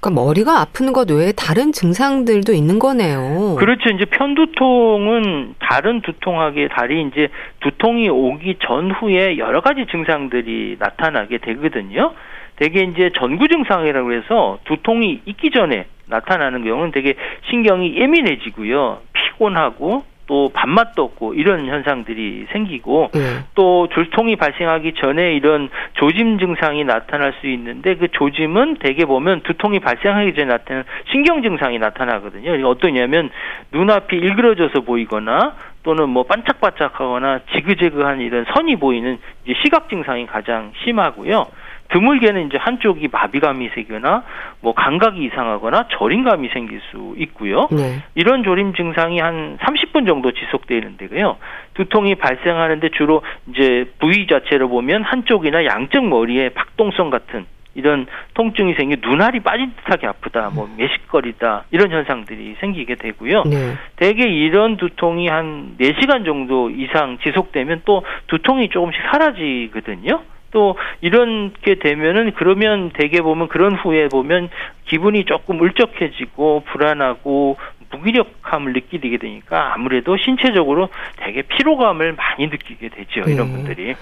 그러니까 0.00 0.22
머리가 0.22 0.60
아픈 0.60 0.92
것 0.92 1.10
외에 1.10 1.32
다른 1.32 1.70
증상들도 1.72 2.52
있는 2.52 2.78
거네요. 2.78 3.56
그렇죠. 3.58 3.90
이제 3.90 4.06
편두통은 4.06 5.54
다른 5.58 6.00
두통하게 6.00 6.68
달리 6.68 7.02
이제 7.02 7.28
두통이 7.60 8.08
오기 8.08 8.56
전후에 8.66 9.36
여러 9.38 9.60
가지 9.60 9.86
증상들이 9.90 10.76
나타나게 10.78 11.38
되거든요. 11.38 12.14
대개 12.60 12.82
이제 12.82 13.10
전구 13.16 13.48
증상이라고 13.48 14.12
해서 14.12 14.58
두통이 14.64 15.22
있기 15.24 15.50
전에 15.50 15.86
나타나는 16.08 16.62
경우는 16.62 16.92
되게 16.92 17.14
신경이 17.48 17.96
예민해지고요. 17.96 18.98
피곤하고 19.14 20.04
또 20.26 20.50
밥맛도 20.52 21.02
없고 21.02 21.34
이런 21.34 21.66
현상들이 21.66 22.46
생기고 22.52 23.10
네. 23.14 23.20
또 23.54 23.88
졸통이 23.88 24.36
발생하기 24.36 24.92
전에 24.92 25.34
이런 25.34 25.70
조짐 25.94 26.38
증상이 26.38 26.84
나타날 26.84 27.32
수 27.40 27.48
있는데 27.48 27.96
그 27.96 28.08
조짐은 28.08 28.76
대개 28.76 29.06
보면 29.06 29.40
두통이 29.40 29.80
발생하기 29.80 30.34
전에 30.34 30.44
나타나는 30.44 30.84
신경 31.10 31.42
증상이 31.42 31.78
나타나거든요. 31.78 32.68
어떠냐면 32.68 33.30
눈앞이 33.72 34.14
일그러져서 34.16 34.82
보이거나 34.82 35.54
또는 35.82 36.10
뭐 36.10 36.24
반짝반짝하거나 36.24 37.40
지그재그한 37.52 38.20
이런 38.20 38.44
선이 38.54 38.76
보이는 38.76 39.18
시각 39.64 39.88
증상이 39.88 40.26
가장 40.26 40.72
심하고요. 40.84 41.46
드물게는 41.90 42.46
이제 42.46 42.56
한쪽이 42.56 43.08
마비감이 43.10 43.68
생기거나 43.74 44.24
뭐 44.60 44.74
감각이 44.74 45.22
이상하거나 45.24 45.88
저림감이 45.92 46.48
생길 46.48 46.80
수 46.90 47.14
있고요. 47.18 47.68
네. 47.70 48.02
이런 48.14 48.42
조림 48.42 48.74
증상이 48.74 49.18
한 49.18 49.58
30분 49.58 50.06
정도 50.06 50.32
지속되는데요. 50.32 51.36
두통이 51.74 52.14
발생하는데 52.16 52.88
주로 52.90 53.22
이제 53.48 53.90
부위 53.98 54.26
자체로 54.26 54.68
보면 54.68 55.02
한쪽이나 55.02 55.64
양쪽 55.64 56.06
머리에 56.06 56.50
박동성 56.50 57.10
같은 57.10 57.46
이런 57.74 58.06
통증이 58.34 58.74
생기 58.74 58.96
눈알이 59.00 59.40
빠진 59.40 59.72
듯하게 59.76 60.08
아프다, 60.08 60.50
뭐 60.50 60.68
매식거리다 60.76 61.64
이런 61.70 61.90
현상들이 61.90 62.56
생기게 62.60 62.96
되고요. 62.96 63.44
네. 63.44 63.74
대개 63.96 64.24
이런 64.24 64.76
두통이 64.76 65.28
한 65.28 65.76
4시간 65.78 66.24
정도 66.24 66.70
이상 66.70 67.18
지속되면 67.22 67.82
또 67.84 68.04
두통이 68.26 68.68
조금씩 68.70 69.00
사라지거든요. 69.10 70.20
또 70.50 70.76
이렇게 71.00 71.76
되면은 71.76 72.32
그러면 72.36 72.90
대개 72.90 73.20
보면 73.20 73.48
그런 73.48 73.74
후에 73.74 74.08
보면 74.08 74.48
기분이 74.86 75.24
조금 75.24 75.60
울적해지고 75.60 76.64
불안하고 76.72 77.56
무기력함을 77.90 78.72
느끼게 78.72 79.18
되니까 79.18 79.74
아무래도 79.74 80.16
신체적으로 80.16 80.88
되게 81.16 81.42
피로감을 81.42 82.14
많이 82.14 82.46
느끼게 82.46 82.88
되죠 82.88 83.20
이런 83.28 83.48
네. 83.48 83.52
분들이. 83.52 83.94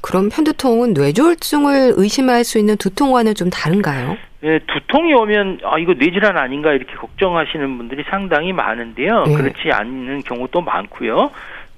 그럼 0.00 0.28
편두통은 0.28 0.94
뇌졸중을 0.94 1.92
의심할 1.96 2.42
수 2.42 2.58
있는 2.58 2.76
두통과는 2.76 3.34
좀 3.36 3.50
다른가요? 3.50 4.16
네, 4.40 4.58
두통이 4.58 5.14
오면 5.14 5.60
아 5.62 5.78
이거 5.78 5.94
뇌질환 5.94 6.36
아닌가 6.36 6.72
이렇게 6.72 6.92
걱정하시는 6.94 7.78
분들이 7.78 8.02
상당히 8.10 8.52
많은데요. 8.52 9.24
네. 9.24 9.34
그렇지 9.34 9.70
않는 9.70 10.22
경우도 10.22 10.60
많고요. 10.60 11.30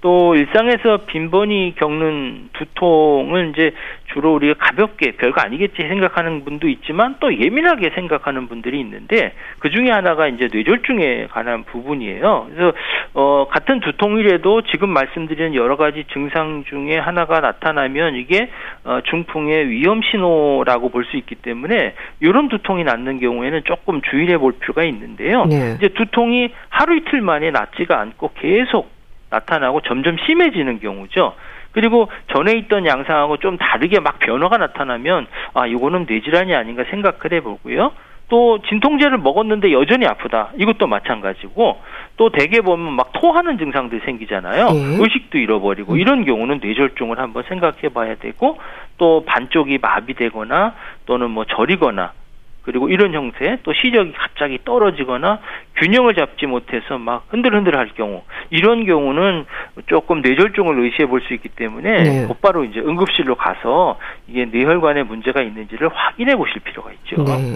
또 0.04 0.34
일상에서 0.36 0.98
빈번히 1.06 1.72
겪는 1.78 2.50
두통은 2.52 3.52
이제 3.52 3.72
주로 4.12 4.34
우리가 4.34 4.52
가볍게 4.58 5.12
별거 5.12 5.40
아니겠지 5.40 5.76
생각하는 5.80 6.44
분도 6.44 6.68
있지만 6.68 7.16
또 7.20 7.34
예민하게 7.34 7.88
생각하는 7.94 8.46
분들이 8.46 8.78
있는데 8.80 9.32
그 9.60 9.70
중에 9.70 9.90
하나가 9.90 10.28
이제 10.28 10.48
뇌졸중에 10.52 11.28
관한 11.30 11.64
부분이에요. 11.64 12.48
그래서 12.50 12.72
어 13.14 13.46
같은 13.48 13.80
두통이라도 13.80 14.62
지금 14.70 14.90
말씀드린 14.90 15.54
여러 15.54 15.78
가지 15.78 16.04
증상 16.12 16.64
중에 16.68 16.98
하나가 16.98 17.40
나타나면 17.40 18.16
이게 18.16 18.50
어 18.84 19.00
중풍의 19.04 19.70
위험 19.70 20.02
신호라고 20.02 20.90
볼 20.90 21.04
수 21.04 21.16
있기 21.16 21.34
때문에 21.36 21.94
이런 22.20 22.48
두통이 22.48 22.84
낫는 22.84 23.20
경우에는 23.20 23.62
조금 23.64 24.00
주의해 24.02 24.36
볼 24.36 24.52
필요가 24.58 24.84
있는데요. 24.84 25.46
네. 25.46 25.76
이제 25.78 25.88
두통이 25.88 26.50
하루 26.68 26.96
이틀 26.96 27.20
만에 27.22 27.50
낫지가 27.50 27.98
않고 28.00 28.32
계속 28.34 28.94
나타나고 29.34 29.80
점점 29.82 30.16
심해지는 30.26 30.80
경우죠. 30.80 31.34
그리고 31.72 32.08
전에 32.32 32.52
있던 32.52 32.86
양상하고 32.86 33.38
좀 33.38 33.58
다르게 33.58 33.98
막 33.98 34.18
변화가 34.20 34.58
나타나면 34.58 35.26
아 35.54 35.66
이거는 35.66 36.06
뇌질환이 36.08 36.54
아닌가 36.54 36.84
생각을 36.90 37.32
해보고요. 37.32 37.92
또 38.28 38.58
진통제를 38.62 39.18
먹었는데 39.18 39.72
여전히 39.72 40.06
아프다. 40.06 40.50
이것도 40.56 40.86
마찬가지고 40.86 41.80
또 42.16 42.30
대개 42.30 42.60
보면 42.60 42.94
막 42.94 43.12
토하는 43.12 43.58
증상들이 43.58 44.00
생기잖아요. 44.04 44.70
네. 44.70 44.96
의식도 45.00 45.38
잃어버리고 45.38 45.94
음. 45.94 45.98
이런 45.98 46.24
경우는 46.24 46.60
뇌졸중을 46.62 47.18
한번 47.18 47.42
생각해 47.48 47.90
봐야 47.92 48.14
되고 48.14 48.58
또 48.96 49.24
반쪽이 49.26 49.78
마비되거나 49.78 50.74
또는 51.06 51.30
뭐 51.30 51.44
저리거나 51.44 52.12
그리고 52.64 52.88
이런 52.88 53.12
형태 53.12 53.58
또 53.62 53.72
시력이 53.72 54.12
갑자기 54.12 54.58
떨어지거나 54.64 55.40
균형을 55.76 56.14
잡지 56.14 56.46
못해서 56.46 56.98
막 56.98 57.26
흔들흔들할 57.28 57.90
경우 57.94 58.22
이런 58.50 58.86
경우는 58.86 59.46
조금 59.86 60.22
뇌졸중을 60.22 60.78
의시해 60.78 61.06
볼 61.06 61.24
수 61.24 61.34
있기 61.34 61.48
때문에 61.48 62.02
네. 62.02 62.26
곧바로 62.26 62.64
이제 62.64 62.80
응급실로 62.80 63.34
가서 63.34 63.98
이게 64.28 64.44
뇌혈관에 64.46 65.02
문제가 65.04 65.42
있는지를 65.42 65.88
확인해 65.88 66.36
보실 66.36 66.60
필요가 66.60 66.92
있죠. 66.92 67.24
네. 67.24 67.54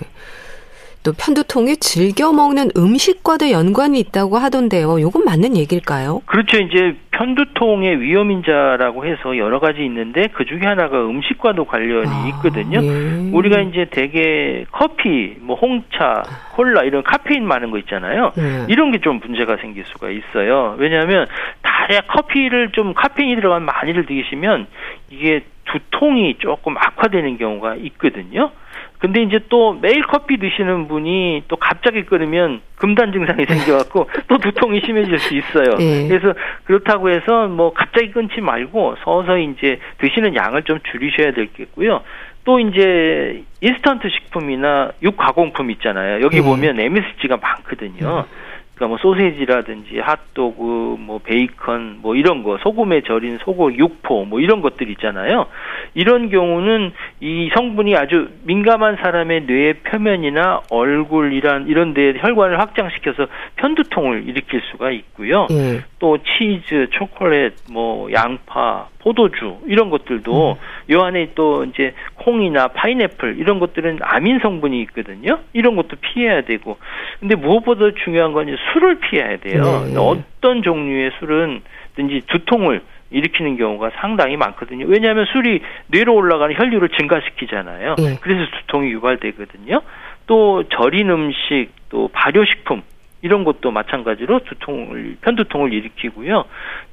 또 1.04 1.12
편두통이 1.12 1.76
즐겨 1.78 2.32
먹는 2.32 2.70
음식과도 2.76 3.50
연관이 3.50 3.98
있다고 4.00 4.36
하던데요. 4.36 4.98
이건 4.98 5.24
맞는 5.24 5.56
얘기일까요? 5.56 6.20
그렇죠. 6.26 6.58
이제 6.58 6.96
편두통의 7.12 8.00
위험 8.00 8.30
인자라고 8.30 9.06
해서 9.06 9.36
여러 9.38 9.58
가지 9.60 9.84
있는데 9.84 10.28
그 10.34 10.44
중에 10.44 10.60
하나가 10.64 11.00
음식과도 11.00 11.64
관련이 11.64 12.08
아, 12.08 12.26
있거든요. 12.28 12.80
예. 12.82 13.30
우리가 13.32 13.60
이제 13.62 13.86
대개 13.90 14.64
커피, 14.70 15.36
뭐 15.40 15.56
홍차, 15.56 16.22
콜라 16.54 16.82
이런 16.82 17.02
카페인 17.02 17.46
많은 17.46 17.70
거 17.70 17.78
있잖아요. 17.78 18.32
예. 18.38 18.66
이런 18.68 18.92
게 18.92 18.98
좀 18.98 19.20
문제가 19.24 19.56
생길 19.58 19.84
수가 19.86 20.10
있어요. 20.10 20.74
왜냐하면 20.78 21.26
다량 21.62 22.02
커피를 22.08 22.70
좀 22.72 22.92
카페인이 22.94 23.36
들어간 23.36 23.62
많이를 23.62 24.06
드시면 24.06 24.66
이게 25.10 25.44
두통이 25.66 26.36
조금 26.38 26.76
악화되는 26.76 27.38
경우가 27.38 27.76
있거든요. 27.76 28.50
근데 28.98 29.22
이제 29.22 29.38
또 29.48 29.74
매일 29.74 30.02
커피 30.02 30.38
드시는 30.38 30.88
분이 30.88 31.44
또 31.48 31.56
갑자기 31.56 32.04
끊으면 32.04 32.60
금단 32.76 33.12
증상이 33.12 33.44
생겨갖고 33.44 34.10
또 34.26 34.38
두통이 34.38 34.80
심해질 34.84 35.18
수 35.18 35.36
있어요. 35.36 35.76
네. 35.78 36.08
그래서 36.08 36.34
그렇다고 36.64 37.08
해서 37.10 37.46
뭐 37.46 37.72
갑자기 37.72 38.10
끊지 38.10 38.40
말고 38.40 38.96
서서히 39.04 39.54
이제 39.56 39.78
드시는 39.98 40.34
양을 40.34 40.64
좀 40.64 40.80
줄이셔야 40.90 41.32
되겠고요. 41.32 42.02
또 42.44 42.58
이제 42.58 43.44
인스턴트 43.60 44.08
식품이나 44.08 44.92
육가공품 45.02 45.70
있잖아요. 45.72 46.24
여기 46.24 46.40
네. 46.40 46.42
보면 46.42 46.80
MSG가 46.80 47.36
많거든요. 47.36 48.16
네. 48.22 48.47
그러니까 48.78 48.86
뭐 48.86 48.98
소세지라든지 48.98 49.98
핫도그, 49.98 50.96
뭐 51.00 51.18
베이컨, 51.18 51.98
뭐 52.00 52.14
이런 52.14 52.44
거 52.44 52.58
소금에 52.58 53.02
절인 53.02 53.38
소고 53.38 53.76
육포 53.76 54.24
뭐 54.24 54.40
이런 54.40 54.60
것들 54.62 54.88
있잖아요. 54.90 55.46
이런 55.94 56.30
경우는 56.30 56.92
이 57.20 57.50
성분이 57.54 57.96
아주 57.96 58.28
민감한 58.44 58.96
사람의 58.96 59.42
뇌의 59.42 59.74
표면이나 59.82 60.62
얼굴 60.70 61.32
이란 61.32 61.66
이런 61.66 61.92
데 61.92 62.14
혈관을 62.18 62.60
확장시켜서 62.60 63.26
편두통을 63.56 64.28
일으킬 64.28 64.62
수가 64.70 64.92
있고요. 64.92 65.48
예. 65.50 65.80
또 65.98 66.18
치즈, 66.18 66.88
초콜릿, 66.90 67.54
뭐 67.72 68.10
양파, 68.12 68.86
포도주 69.00 69.58
이런 69.66 69.90
것들도 69.90 70.52
음. 70.52 70.92
요 70.92 71.02
안에 71.02 71.30
또 71.34 71.64
이제 71.64 71.94
콩이나 72.14 72.68
파인애플 72.68 73.38
이런 73.38 73.58
것들은 73.58 73.98
아민 74.02 74.38
성분이 74.40 74.80
있거든요. 74.82 75.40
이런 75.52 75.76
것도 75.76 75.96
피해야 76.00 76.42
되고. 76.42 76.78
근데 77.20 77.34
무엇보다 77.34 77.90
중요한 78.04 78.32
건 78.32 78.56
술을 78.72 79.00
피해야 79.00 79.36
돼요. 79.38 79.84
네. 79.86 79.96
어떤 79.96 80.62
종류의 80.62 81.12
술은 81.18 81.62
든지 81.96 82.22
두통을 82.26 82.82
일으키는 83.10 83.56
경우가 83.56 83.90
상당히 84.00 84.36
많거든요. 84.36 84.86
왜냐하면 84.86 85.26
술이 85.32 85.60
뇌로 85.88 86.14
올라가는 86.14 86.54
혈류를 86.54 86.90
증가시키잖아요. 86.90 87.94
네. 87.96 88.18
그래서 88.20 88.50
두통이 88.60 88.90
유발되거든요. 88.90 89.80
또 90.26 90.64
절인 90.68 91.08
음식, 91.10 91.68
또 91.88 92.08
발효식품 92.12 92.82
이런 93.20 93.44
것도 93.44 93.70
마찬가지로 93.70 94.40
두통을 94.44 95.16
편두통을 95.20 95.72
일으키고요. 95.72 96.44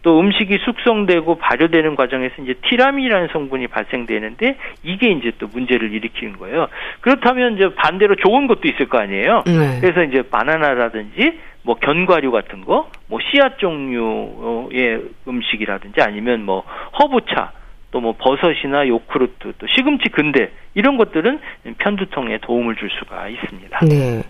또 0.01 0.19
음식이 0.19 0.57
숙성되고 0.65 1.35
발효되는 1.35 1.95
과정에서 1.95 2.41
이제 2.41 2.55
티라민이라는 2.67 3.29
성분이 3.31 3.67
발생되는데 3.67 4.57
이게 4.83 5.11
이제 5.11 5.31
또 5.37 5.47
문제를 5.47 5.93
일으키는 5.93 6.37
거예요. 6.37 6.67
그렇다면 7.01 7.57
이제 7.57 7.73
반대로 7.75 8.15
좋은 8.15 8.47
것도 8.47 8.61
있을 8.67 8.87
거 8.89 8.97
아니에요. 8.97 9.43
네. 9.45 9.79
그래서 9.81 10.03
이제 10.03 10.23
바나나라든지 10.23 11.39
뭐 11.63 11.75
견과류 11.75 12.31
같은 12.31 12.63
거, 12.63 12.89
뭐 13.07 13.19
씨앗 13.21 13.57
종류의 13.57 15.01
음식이라든지 15.27 16.01
아니면 16.01 16.43
뭐 16.43 16.63
허브차 16.99 17.51
또뭐 17.91 18.15
버섯이나 18.17 18.87
요크루트 18.87 19.53
또 19.57 19.67
시금치 19.67 20.09
근대 20.09 20.51
이런 20.73 20.97
것들은 20.97 21.39
편두통에 21.77 22.39
도움을 22.39 22.75
줄 22.75 22.89
수가 22.99 23.29
있습니다. 23.29 23.79
네. 23.85 24.21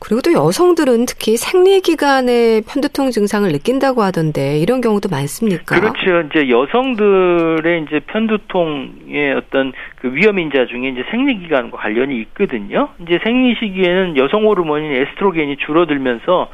그리고 0.00 0.22
또 0.22 0.32
여성들은 0.32 1.06
특히 1.06 1.36
생리 1.36 1.80
기간에 1.80 2.62
편두통 2.66 3.10
증상을 3.10 3.50
느낀다고 3.52 4.02
하던데 4.02 4.58
이런 4.58 4.80
경우도 4.80 5.08
많습니까? 5.10 5.78
그렇죠. 5.78 6.26
이제 6.28 6.48
여성들의 6.48 7.84
이제 7.86 8.00
편두통의 8.00 9.34
어떤 9.36 9.72
그 10.00 10.12
위험 10.14 10.38
인자 10.38 10.66
중에 10.66 10.88
이제 10.88 11.04
생리 11.10 11.38
기간과 11.38 11.76
관련이 11.76 12.18
있거든요. 12.22 12.88
이제 13.02 13.20
생리 13.22 13.54
시기에는 13.54 14.16
여성 14.16 14.46
호르몬인 14.46 14.90
에스트로겐이 14.90 15.58
줄어들면서 15.58 16.48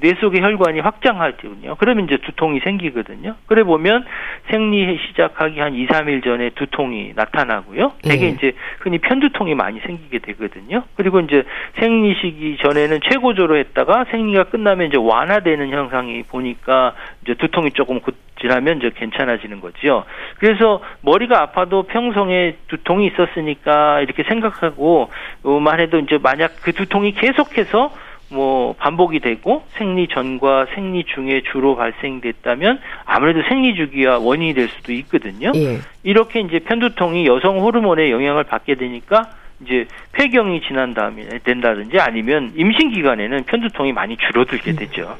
뇌 0.00 0.14
속의 0.20 0.40
혈관이 0.40 0.80
확장하거든요. 0.80 1.76
그러면 1.76 2.04
이제 2.04 2.18
두통이 2.18 2.60
생기거든요. 2.60 3.34
그래 3.46 3.62
보면 3.62 4.04
생리 4.50 4.98
시작하기 5.08 5.58
한 5.60 5.74
2, 5.74 5.86
3일 5.86 6.24
전에 6.24 6.50
두통이 6.50 7.12
나타나고요. 7.14 7.92
되게 8.02 8.26
네. 8.26 8.28
이제 8.28 8.52
흔히 8.80 8.98
편두통이 8.98 9.54
많이 9.54 9.80
생기게 9.80 10.18
되거든요. 10.18 10.84
그리고 10.96 11.20
이제 11.20 11.44
생리 11.78 12.14
시기 12.20 12.56
전에는 12.62 13.00
최고조로 13.10 13.56
했다가 13.56 14.06
생리가 14.10 14.44
끝나면 14.44 14.88
이제 14.88 14.96
완화되는 14.96 15.70
현상이 15.70 16.22
보니까 16.24 16.94
이제 17.22 17.34
두통이 17.34 17.72
조금 17.72 18.00
지나면 18.40 18.78
이제 18.78 18.90
괜찮아지는 18.94 19.60
거죠. 19.60 20.04
그래서 20.38 20.80
머리가 21.02 21.42
아파도 21.42 21.82
평성에 21.84 22.56
두통이 22.68 23.08
있었으니까 23.08 24.00
이렇게 24.00 24.22
생각하고 24.22 25.10
만 25.42 25.80
해도 25.80 25.98
이제 25.98 26.18
만약 26.22 26.52
그 26.62 26.72
두통이 26.72 27.12
계속해서 27.12 27.90
뭐 28.30 28.74
반복이 28.74 29.20
되고 29.20 29.64
생리 29.76 30.06
전과 30.08 30.66
생리 30.74 31.04
중에 31.04 31.42
주로 31.50 31.76
발생됐다면 31.76 32.80
아무래도 33.04 33.42
생리 33.48 33.74
주기와 33.74 34.18
원인이 34.18 34.54
될 34.54 34.68
수도 34.68 34.92
있거든요. 34.92 35.52
예. 35.54 35.78
이렇게 36.02 36.40
이제 36.40 36.58
편두통이 36.58 37.26
여성 37.26 37.60
호르몬의 37.60 38.10
영향을 38.10 38.44
받게 38.44 38.74
되니까 38.74 39.30
이제 39.64 39.86
폐경이 40.12 40.60
지난 40.68 40.94
다음에 40.94 41.26
된다든지 41.42 41.98
아니면 41.98 42.52
임신 42.54 42.92
기간에는 42.92 43.44
편두통이 43.44 43.92
많이 43.92 44.16
줄어들게 44.16 44.72
음. 44.72 44.76
되죠. 44.76 45.16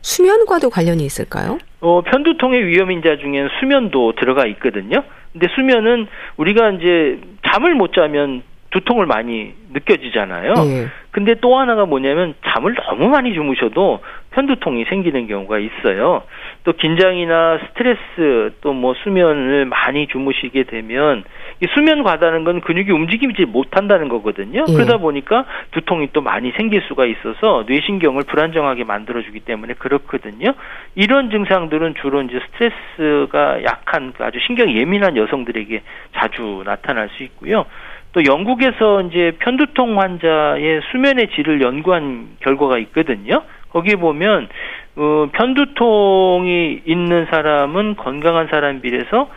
수면과도 0.00 0.70
관련이 0.70 1.04
있을까요? 1.04 1.58
어, 1.80 2.02
편두통의 2.02 2.66
위험 2.66 2.90
인자 2.90 3.16
중에는 3.18 3.48
수면도 3.60 4.14
들어가 4.14 4.46
있거든요. 4.46 5.02
근데 5.32 5.46
수면은 5.54 6.06
우리가 6.36 6.70
이제 6.70 7.20
잠을 7.46 7.74
못 7.74 7.92
자면 7.92 8.42
두통을 8.70 9.06
많이 9.06 9.54
느껴지잖아요. 9.72 10.52
예. 10.66 10.86
근데 11.10 11.34
또 11.40 11.58
하나가 11.58 11.86
뭐냐면 11.86 12.34
잠을 12.46 12.74
너무 12.74 13.08
많이 13.08 13.32
주무셔도 13.32 14.00
편두통이 14.30 14.84
생기는 14.84 15.26
경우가 15.26 15.58
있어요. 15.58 16.22
또 16.64 16.72
긴장이나 16.74 17.58
스트레스 17.66 18.52
또 18.60 18.78
뭐 18.78 18.94
수면을 19.02 19.64
많이 19.64 20.06
주무시게 20.06 20.64
되면 20.64 21.24
이 21.60 21.66
수면 21.74 22.04
과다는 22.04 22.44
건 22.44 22.60
근육이 22.60 22.92
움직이지 22.92 23.46
못한다는 23.46 24.08
거거든요. 24.08 24.64
예. 24.68 24.72
그러다 24.72 24.98
보니까 24.98 25.44
두통이 25.72 26.10
또 26.12 26.20
많이 26.20 26.52
생길 26.52 26.82
수가 26.82 27.06
있어서 27.06 27.64
뇌신경을 27.66 28.22
불안정하게 28.24 28.84
만들어주기 28.84 29.40
때문에 29.40 29.74
그렇거든요. 29.74 30.52
이런 30.94 31.30
증상들은 31.30 31.94
주로 32.00 32.22
이제 32.22 32.38
스트레스가 32.52 33.64
약한 33.64 34.12
아주 34.18 34.38
신경 34.46 34.70
예민한 34.70 35.16
여성들에게 35.16 35.82
자주 36.14 36.62
나타날 36.64 37.08
수 37.16 37.24
있고요. 37.24 37.64
또 38.18 38.24
영국에서 38.24 39.02
이제 39.02 39.36
편두통 39.38 40.00
환자의 40.00 40.80
수면의 40.90 41.28
질을 41.36 41.62
연구한 41.62 42.30
결과가 42.40 42.78
있거든요. 42.78 43.44
거기에 43.70 43.94
보면 43.94 44.48
어, 44.96 45.28
편두통이 45.32 46.82
있는 46.84 47.26
사람은 47.30 47.94
건강한 47.94 48.48
사람 48.50 48.80
비례해서 48.80 49.30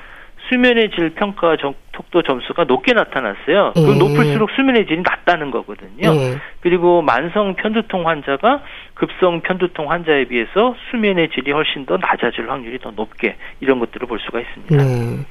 수면의 0.49 0.89
질 0.91 1.11
평가 1.11 1.55
속도 1.95 2.23
점수가 2.23 2.63
높게 2.63 2.93
나타났어요. 2.93 3.73
그 3.75 3.91
음. 3.91 3.99
높을수록 3.99 4.49
수면의 4.55 4.87
질이 4.87 5.03
낮다는 5.03 5.51
거거든요. 5.51 6.09
음. 6.09 6.41
그리고 6.61 7.03
만성 7.03 7.53
편두통 7.53 8.07
환자가 8.07 8.63
급성 8.95 9.41
편두통 9.41 9.91
환자에 9.91 10.25
비해서 10.25 10.75
수면의 10.89 11.29
질이 11.29 11.51
훨씬 11.51 11.85
더 11.85 11.97
낮아질 11.97 12.49
확률이 12.49 12.79
더 12.79 12.89
높게 12.91 13.35
이런 13.59 13.79
것들을 13.79 14.07
볼 14.07 14.19
수가 14.19 14.39
있습니다. 14.39 14.83
음. 14.83 15.25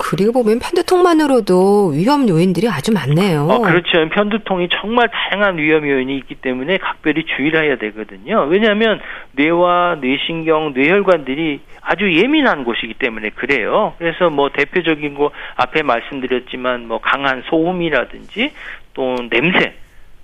그리고 0.00 0.32
보면 0.32 0.58
편두통만으로도 0.60 1.88
위험 1.88 2.26
요인들이 2.26 2.68
아주 2.68 2.90
많네요. 2.92 3.42
어, 3.42 3.60
그렇죠. 3.60 4.08
편두통이 4.08 4.68
정말 4.80 5.08
다양한 5.08 5.58
위험 5.58 5.86
요인이 5.86 6.16
있기 6.16 6.36
때문에 6.36 6.78
각별히 6.78 7.24
주의를 7.24 7.64
해야 7.64 7.76
되거든요. 7.76 8.46
왜냐하면 8.48 8.98
뇌와 9.32 9.98
뇌신경, 10.00 10.72
뇌혈관들이 10.74 11.60
아주 11.82 12.12
예민한 12.14 12.64
곳이기 12.64 12.94
때문에 12.94 13.30
그래요. 13.30 13.94
그래서 13.98 14.30
뭐 14.30 14.48
대표적인 14.50 15.14
거 15.14 15.30
앞에 15.56 15.82
말씀드렸지만 15.82 16.88
뭐 16.88 17.00
강한 17.00 17.42
소음이라든지 17.50 18.52
또 18.94 19.16
냄새, 19.28 19.74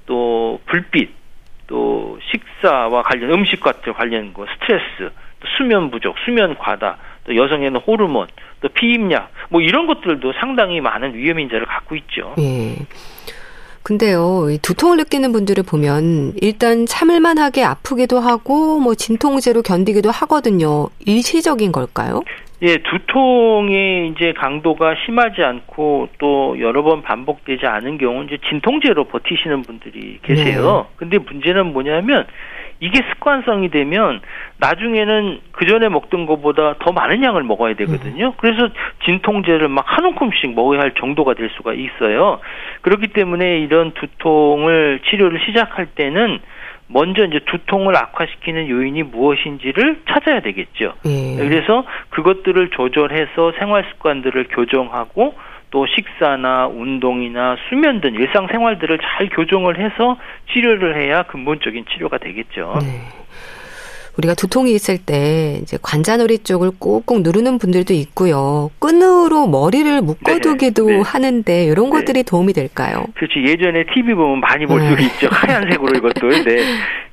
또 0.06 0.58
불빛, 0.66 1.10
또 1.66 2.18
식사와 2.30 3.02
관련 3.02 3.30
음식과 3.30 3.72
관련 3.94 4.32
거 4.32 4.46
스트레스, 4.54 5.12
또 5.40 5.48
수면 5.58 5.90
부족, 5.90 6.16
수면 6.24 6.56
과다, 6.56 6.96
또 7.24 7.36
여성에는 7.36 7.80
호르몬, 7.80 8.26
또 8.66 8.68
피임약 8.74 9.30
뭐 9.50 9.60
이런 9.60 9.86
것들도 9.86 10.32
상당히 10.40 10.80
많은 10.80 11.14
위험 11.14 11.38
인자를 11.38 11.66
갖고 11.66 11.94
있죠. 11.96 12.34
예. 12.38 12.74
근데요, 13.84 14.50
이 14.50 14.58
두통을 14.58 14.96
느끼는 14.96 15.30
분들을 15.30 15.62
보면 15.62 16.32
일단 16.42 16.86
참을만하게 16.86 17.62
아프기도 17.62 18.18
하고 18.18 18.80
뭐 18.80 18.96
진통제로 18.96 19.62
견디기도 19.62 20.10
하거든요. 20.10 20.88
일시적인 21.06 21.70
걸까요? 21.70 22.22
예, 22.62 22.78
두통의 22.78 24.08
이제 24.08 24.32
강도가 24.36 24.96
심하지 25.04 25.42
않고 25.42 26.08
또 26.18 26.58
여러 26.58 26.82
번 26.82 27.02
반복되지 27.02 27.66
않은 27.66 27.98
경우 27.98 28.24
이제 28.24 28.38
진통제로 28.48 29.04
버티시는 29.04 29.62
분들이 29.62 30.18
계세요. 30.22 30.88
네. 30.88 30.94
근데 30.96 31.18
문제는 31.18 31.72
뭐냐면 31.72 32.26
이게 32.80 33.00
습관성이 33.10 33.70
되면 33.70 34.20
나중에는 34.58 35.40
그 35.52 35.66
전에 35.66 35.88
먹던 35.88 36.26
것보다 36.26 36.74
더 36.78 36.92
많은 36.92 37.24
양을 37.24 37.42
먹어야 37.42 37.74
되거든요. 37.74 38.34
그래서 38.36 38.68
진통제를 39.04 39.68
막 39.68 39.86
한 39.96 40.04
움큼씩 40.04 40.54
먹어야 40.54 40.80
할 40.80 40.92
정도가 40.92 41.34
될 41.34 41.48
수가 41.56 41.72
있어요. 41.72 42.40
그렇기 42.82 43.08
때문에 43.08 43.60
이런 43.60 43.92
두통을 43.92 45.00
치료를 45.08 45.40
시작할 45.46 45.86
때는 45.86 46.40
먼저 46.88 47.24
이제 47.24 47.40
두통을 47.46 47.96
악화시키는 47.96 48.68
요인이 48.68 49.04
무엇인지를 49.04 50.02
찾아야 50.08 50.40
되겠죠. 50.40 50.94
예. 51.06 51.36
그래서 51.38 51.84
그것들을 52.10 52.70
조절해서 52.70 53.52
생활 53.58 53.84
습관들을 53.92 54.48
교정하고 54.50 55.34
또 55.76 55.84
식사나 55.84 56.68
운동이나 56.68 57.58
수면 57.68 58.00
등 58.00 58.14
일상 58.14 58.46
생활들을 58.50 58.98
잘 58.98 59.28
교정을 59.28 59.78
해서 59.78 60.16
치료를 60.50 60.98
해야 60.98 61.24
근본적인 61.24 61.84
치료가 61.92 62.16
되겠죠. 62.16 62.78
네. 62.80 63.02
우리가 64.16 64.32
두통이 64.32 64.72
있을 64.72 64.96
때 64.96 65.58
이제 65.60 65.76
관자놀이 65.82 66.38
쪽을 66.38 66.70
꾹꾹 66.80 67.20
누르는 67.20 67.58
분들도 67.58 67.92
있고요. 67.92 68.70
끈으로 68.78 69.48
머리를 69.48 70.00
묶어두기도 70.00 70.86
네, 70.86 70.96
네. 70.96 71.02
하는데 71.04 71.64
이런 71.64 71.90
네. 71.90 71.90
것들이 71.90 72.22
도움이 72.22 72.54
될까요? 72.54 73.04
그렇지. 73.14 73.44
예전에 73.46 73.84
TV 73.92 74.14
보면 74.14 74.40
많이 74.40 74.64
볼 74.64 74.80
수 74.80 74.92
있죠. 75.02 75.28
하얀색으로 75.30 75.94
이것도. 75.98 76.28
네. 76.44 76.56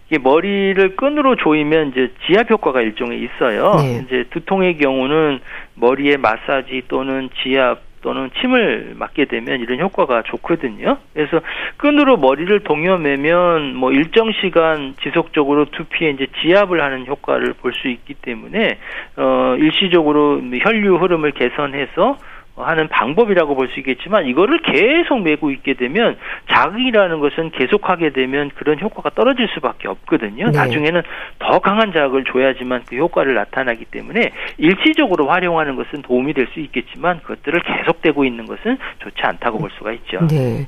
이게 0.07 0.19
머리를 0.19 0.95
끈으로 0.95 1.35
조이면 1.35 1.89
이제 1.89 2.13
지압 2.25 2.49
효과가 2.49 2.79
일종의 2.79 3.19
있어요. 3.23 3.75
네. 3.81 4.05
이제 4.05 4.23
두통의 4.29 4.77
경우는 4.77 5.41
머리에 5.75 6.15
마사지 6.15 6.83
또는 6.87 7.29
지압 7.43 7.91
또는 8.03 8.29
침을 8.39 8.93
맞게 8.97 9.25
되면 9.25 9.59
이런 9.59 9.79
효과가 9.79 10.23
좋거든요. 10.23 10.97
그래서 11.13 11.41
끈으로 11.77 12.17
머리를 12.17 12.59
동여매면 12.59 13.75
뭐 13.75 13.91
일정 13.91 14.31
시간 14.33 14.93
지속적으로 15.01 15.65
두피에 15.65 16.11
이제 16.11 16.27
지압을 16.41 16.83
하는 16.83 17.07
효과를 17.07 17.53
볼 17.61 17.73
수 17.73 17.87
있기 17.87 18.13
때문에 18.13 18.77
어 19.17 19.55
일시적으로 19.57 20.39
혈류 20.61 20.97
흐름을 20.97 21.31
개선해서 21.31 22.17
하는 22.55 22.87
방법이라고 22.87 23.55
볼 23.55 23.63
수 23.73 23.79
있겠지만 23.79 24.27
이거를 24.27 24.59
계속 24.61 25.21
메고 25.21 25.49
있게 25.49 25.73
되면 25.73 26.17
자극이라는 26.51 27.19
것은 27.19 27.49
계속하게 27.51 28.11
되면 28.11 28.51
그런 28.55 28.79
효과가 28.79 29.09
떨어질 29.11 29.47
수밖에 29.55 29.87
없거든요. 29.87 30.45
네. 30.45 30.51
나중에는 30.51 31.01
더 31.39 31.59
강한 31.59 31.91
자극을 31.91 32.25
줘야지만 32.25 32.83
그 32.87 32.97
효과를 32.97 33.33
나타나기 33.33 33.85
때문에 33.85 34.31
일시적으로 34.57 35.27
활용하는 35.27 35.75
것은 35.75 36.03
도움이 36.03 36.33
될 36.33 36.43
수 36.53 36.59
있겠지만 36.59 37.21
그것들을 37.21 37.59
계속되고 37.61 38.25
있는 38.25 38.45
것은 38.45 38.77
좋지 38.99 39.21
않다고 39.23 39.57
볼 39.57 39.71
수가 39.77 39.93
있죠. 39.93 40.19
네. 40.27 40.67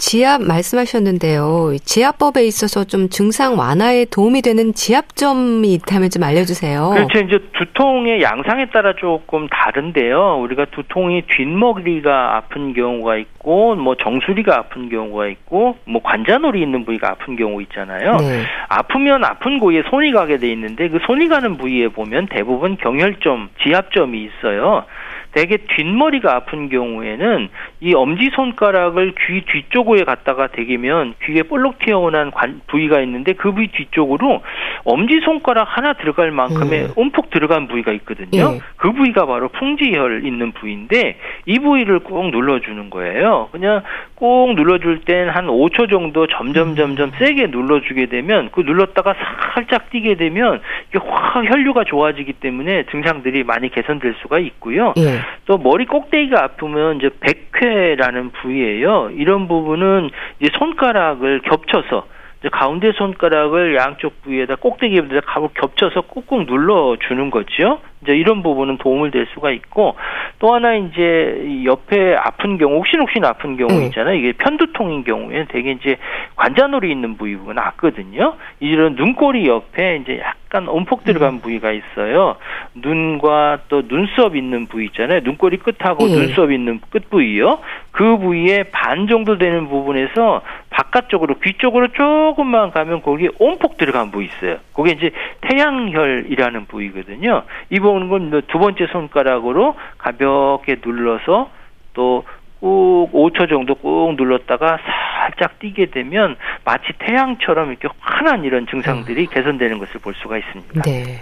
지압 0.00 0.42
말씀하셨는데요. 0.42 1.76
지압법에 1.84 2.42
있어서 2.46 2.84
좀 2.84 3.10
증상 3.10 3.58
완화에 3.58 4.06
도움이 4.06 4.40
되는 4.40 4.72
지압점이 4.72 5.74
있다면 5.74 6.08
좀 6.08 6.22
알려주세요. 6.22 6.92
그렇죠. 6.94 7.18
이제 7.18 7.38
두통의 7.52 8.22
양상에 8.22 8.70
따라 8.70 8.94
조금 8.96 9.46
다른데요. 9.48 10.40
우리가 10.40 10.66
두통이 10.70 11.24
뒷머리가 11.36 12.36
아픈 12.36 12.72
경우가 12.72 13.18
있고, 13.18 13.76
뭐 13.76 13.94
정수리가 13.94 14.56
아픈 14.56 14.88
경우가 14.88 15.26
있고, 15.28 15.76
뭐 15.84 16.00
관자놀이 16.02 16.62
있는 16.62 16.86
부위가 16.86 17.10
아픈 17.10 17.36
경우 17.36 17.60
있잖아요. 17.62 18.16
네. 18.16 18.42
아프면 18.68 19.22
아픈 19.22 19.58
곳에 19.60 19.82
손이 19.90 20.12
가게 20.12 20.38
돼 20.38 20.50
있는데 20.52 20.88
그 20.88 20.98
손이 21.06 21.28
가는 21.28 21.58
부위에 21.58 21.88
보면 21.88 22.28
대부분 22.30 22.78
경혈점, 22.78 23.50
지압점이 23.62 24.24
있어요. 24.24 24.84
대개 25.32 25.56
뒷머리가 25.56 26.34
아픈 26.34 26.68
경우에는 26.68 27.48
이 27.80 27.94
엄지 27.94 28.30
손가락을 28.34 29.14
귀 29.26 29.42
뒤쪽에 29.42 30.04
갖다가 30.04 30.48
대기면 30.48 31.14
귀에 31.24 31.42
볼록 31.42 31.78
튀어오는 31.78 32.32
부위가 32.66 33.00
있는데 33.00 33.32
그 33.34 33.52
부위 33.52 33.68
뒤쪽으로 33.68 34.42
엄지 34.84 35.20
손가락 35.24 35.64
하나 35.64 35.92
들어갈 35.94 36.30
만큼의 36.30 36.84
음. 36.84 36.92
움푹 36.96 37.30
들어간 37.30 37.68
부위가 37.68 37.92
있거든요. 37.92 38.50
음. 38.50 38.58
그 38.76 38.92
부위가 38.92 39.26
바로 39.26 39.48
풍지혈 39.48 40.24
있는 40.24 40.52
부위인데 40.52 41.16
이 41.46 41.58
부위를 41.58 42.00
꼭 42.00 42.30
눌러주는 42.30 42.90
거예요. 42.90 43.48
그냥 43.52 43.82
꼭 44.14 44.54
눌러줄 44.54 45.00
땐 45.00 45.30
한 45.30 45.46
5초 45.46 45.90
정도 45.90 46.26
점점 46.26 46.70
음. 46.70 46.74
점점 46.74 47.10
세게 47.18 47.48
눌러주게 47.48 48.06
되면 48.06 48.50
그 48.52 48.60
눌렀다가 48.60 49.14
살짝 49.54 49.90
뛰게 49.90 50.16
되면 50.16 50.60
이게 50.90 50.98
확 51.04 51.44
혈류가 51.44 51.84
좋아지기 51.84 52.34
때문에 52.34 52.84
증상들이 52.90 53.44
많이 53.44 53.70
개선될 53.70 54.14
수가 54.22 54.38
있고요. 54.38 54.94
예. 54.98 55.19
또 55.46 55.58
머리 55.58 55.86
꼭대기가 55.86 56.42
아프면 56.42 56.96
이제 56.96 57.10
백회라는 57.20 58.30
부위예요. 58.30 59.10
이런 59.10 59.48
부분은 59.48 60.10
이제 60.40 60.50
손가락을 60.58 61.40
겹쳐서 61.42 62.06
가운데 62.48 62.92
손가락을 62.92 63.76
양쪽 63.76 64.22
부위에다 64.22 64.56
꼭대기에다 64.56 65.20
겹쳐서 65.54 66.02
꾹꾹 66.02 66.46
눌러 66.46 66.96
주는 67.06 67.30
거죠. 67.30 67.80
이제 68.02 68.16
이런 68.16 68.42
부분은 68.42 68.78
도움을 68.78 69.10
될 69.10 69.26
수가 69.34 69.50
있고 69.50 69.96
또 70.38 70.54
하나 70.54 70.74
이제 70.74 71.62
옆에 71.64 72.16
아픈 72.16 72.56
경우 72.56 72.78
혹시혹시 72.78 73.20
아픈 73.22 73.58
경우 73.58 73.70
음. 73.70 73.86
있잖아요. 73.86 74.14
이게 74.14 74.32
편두통인 74.32 75.04
경우에는 75.04 75.46
되게 75.50 75.72
이제 75.72 75.96
관자놀이 76.36 76.90
있는 76.90 77.18
부위가 77.18 77.52
낫거든요. 77.52 78.36
이런 78.60 78.94
눈꼬리 78.94 79.46
옆에 79.46 79.96
이제 80.02 80.18
약간 80.20 80.66
온폭 80.66 81.04
들어간 81.04 81.34
음. 81.34 81.40
부위가 81.40 81.72
있어요. 81.72 82.36
눈과 82.74 83.58
또 83.68 83.86
눈썹 83.86 84.34
있는 84.34 84.66
부위 84.66 84.86
있잖아요. 84.86 85.20
눈꼬리 85.22 85.58
끝하고 85.58 86.04
음. 86.04 86.10
눈썹 86.10 86.52
있는 86.52 86.80
끝 86.88 87.10
부위요. 87.10 87.58
그 87.92 88.16
부위에 88.16 88.64
반 88.72 89.08
정도 89.08 89.36
되는 89.36 89.68
부분에서 89.68 90.40
바깥쪽으로 90.80 91.38
귀 91.40 91.54
쪽으로 91.54 91.88
조금만 91.88 92.70
가면 92.70 93.02
거기 93.02 93.28
온폭 93.38 93.76
들어간 93.76 94.10
부위 94.10 94.26
있어요. 94.26 94.58
그게 94.74 94.92
이제 94.92 95.10
태양혈이라는 95.42 96.66
부위거든요. 96.66 97.42
이 97.70 97.80
부분은 97.80 98.42
두 98.48 98.58
번째 98.58 98.86
손가락으로 98.90 99.74
가볍게 99.98 100.76
눌러서 100.84 101.50
또 101.94 102.24
꾹 102.60 103.08
5초 103.12 103.48
정도 103.48 103.74
꾹 103.74 104.14
눌렀다가 104.16 104.78
살짝 104.84 105.58
뛰게 105.58 105.86
되면 105.86 106.36
마치 106.64 106.92
태양처럼 106.98 107.70
이렇게 107.70 107.88
환한 107.98 108.44
이런 108.44 108.66
증상들이 108.66 109.22
음. 109.22 109.26
개선되는 109.30 109.78
것을 109.78 110.00
볼 110.00 110.14
수가 110.14 110.38
있습니다. 110.38 110.82
네. 110.82 111.20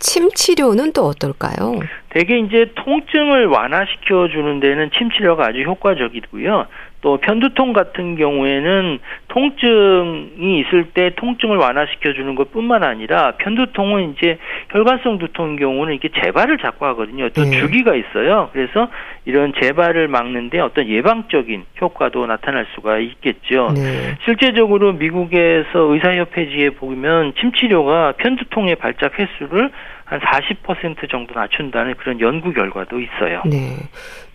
침 0.00 0.30
치료는 0.30 0.92
또 0.92 1.02
어떨까요? 1.06 1.80
대개 2.10 2.38
이제 2.38 2.72
통증을 2.76 3.46
완화시켜 3.46 4.28
주는 4.28 4.60
데는 4.60 4.90
침 4.96 5.10
치료가 5.10 5.46
아주 5.46 5.62
효과적이고요. 5.62 6.66
또 7.00 7.18
편두통 7.18 7.72
같은 7.72 8.16
경우에는 8.16 8.98
통증이 9.28 10.60
있을 10.60 10.86
때 10.94 11.10
통증을 11.16 11.56
완화시켜 11.56 12.12
주는 12.12 12.34
것뿐만 12.34 12.82
아니라 12.82 13.32
편두통은 13.38 14.14
이제 14.14 14.38
혈관성 14.70 15.18
두통인 15.18 15.56
경우는 15.56 15.94
이게 15.94 16.08
재발을 16.22 16.58
자꾸 16.58 16.86
하거든요. 16.86 17.28
또 17.30 17.44
네. 17.44 17.50
주기가 17.60 17.94
있어요. 17.94 18.50
그래서 18.52 18.88
이런 19.26 19.52
재발을 19.60 20.08
막는데 20.08 20.58
어떤 20.58 20.88
예방적인 20.88 21.64
효과도 21.80 22.26
나타날 22.26 22.66
수가 22.74 22.98
있겠죠. 22.98 23.72
네. 23.74 24.16
실제적으로 24.24 24.92
미국에서 24.94 25.92
의사협회지에 25.92 26.70
보면 26.70 27.34
침치료가 27.38 28.14
편두통의 28.18 28.76
발작 28.76 29.18
횟수를 29.18 29.70
한 30.08 30.20
40% 30.20 31.10
정도 31.10 31.34
낮춘다는 31.34 31.94
그런 31.98 32.18
연구 32.20 32.52
결과도 32.52 32.98
있어요. 32.98 33.42
네. 33.44 33.76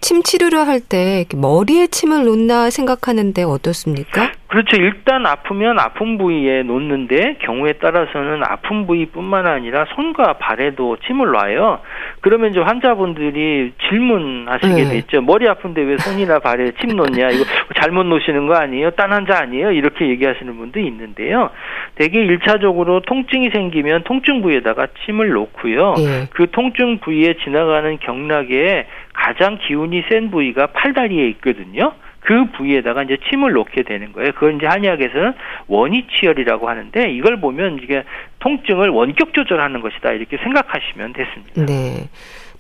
침 0.01 0.21
치료를 0.21 0.67
할 0.67 0.79
때 0.79 1.25
머리에 1.36 1.88
침을 1.88 2.25
놓나 2.25 2.69
생각하는데 2.69 3.41
어떻습니까? 3.43 4.31
그렇죠. 4.54 4.80
일단 4.80 5.26
아프면 5.26 5.80
아픈 5.80 6.20
부위에 6.20 6.62
놓는데 6.62 7.38
경우에 7.39 7.74
따라서는 7.74 8.44
아픈 8.44 8.86
부위뿐만 8.86 9.48
아니라 9.48 9.86
손과 9.96 10.34
발에도 10.34 10.98
침을 11.08 11.32
놔요. 11.32 11.80
그러면 12.22 12.52
이제 12.52 12.60
환자분들이 12.60 13.74
질문하시게 13.89 14.76
네. 14.76 14.89
되죠. 14.89 15.24
머리 15.24 15.50
아픈데 15.50 15.82
왜 15.82 15.98
손이나 15.98 16.38
발에 16.38 16.70
침 16.80 16.96
놓냐? 16.96 17.30
이거 17.30 17.46
잘못 17.82 18.04
놓으시는 18.04 18.46
거 18.46 18.54
아니에요? 18.54 18.92
딴 18.92 19.12
환자 19.12 19.39
아니에요? 19.39 19.72
이렇게 19.72 20.08
얘기하시는 20.10 20.56
분도 20.56 20.80
있는데요. 20.80 21.50
대개 21.96 22.20
일차적으로 22.20 23.00
통증이 23.00 23.50
생기면 23.50 24.04
통증 24.04 24.44
부위에다가 24.44 24.86
침을 25.04 25.30
놓고요. 25.32 25.96
네. 25.98 26.28
그 26.30 26.52
통증 26.52 27.00
부위에 27.00 27.38
지나가는 27.44 27.98
경락에 27.98 28.86
가장 29.13 29.58
기운이 29.58 30.04
센 30.12 30.30
부위가 30.30 30.68
팔다리에 30.68 31.28
있거든요. 31.30 31.94
그 32.23 32.45
부위에다가 32.51 33.03
이제 33.03 33.17
침을 33.29 33.51
놓게 33.51 33.83
되는 33.83 34.12
거예요. 34.13 34.31
그걸 34.33 34.55
이제 34.55 34.65
한의학에서는 34.65 35.33
원위치열이라고 35.67 36.69
하는데 36.69 37.12
이걸 37.12 37.39
보면 37.39 37.79
이게 37.81 38.03
통증을 38.39 38.89
원격 38.89 39.33
조절하는 39.33 39.81
것이다 39.81 40.12
이렇게 40.12 40.38
생각하시면 40.38 41.13
됐습니다. 41.13 41.65
네. 41.65 42.09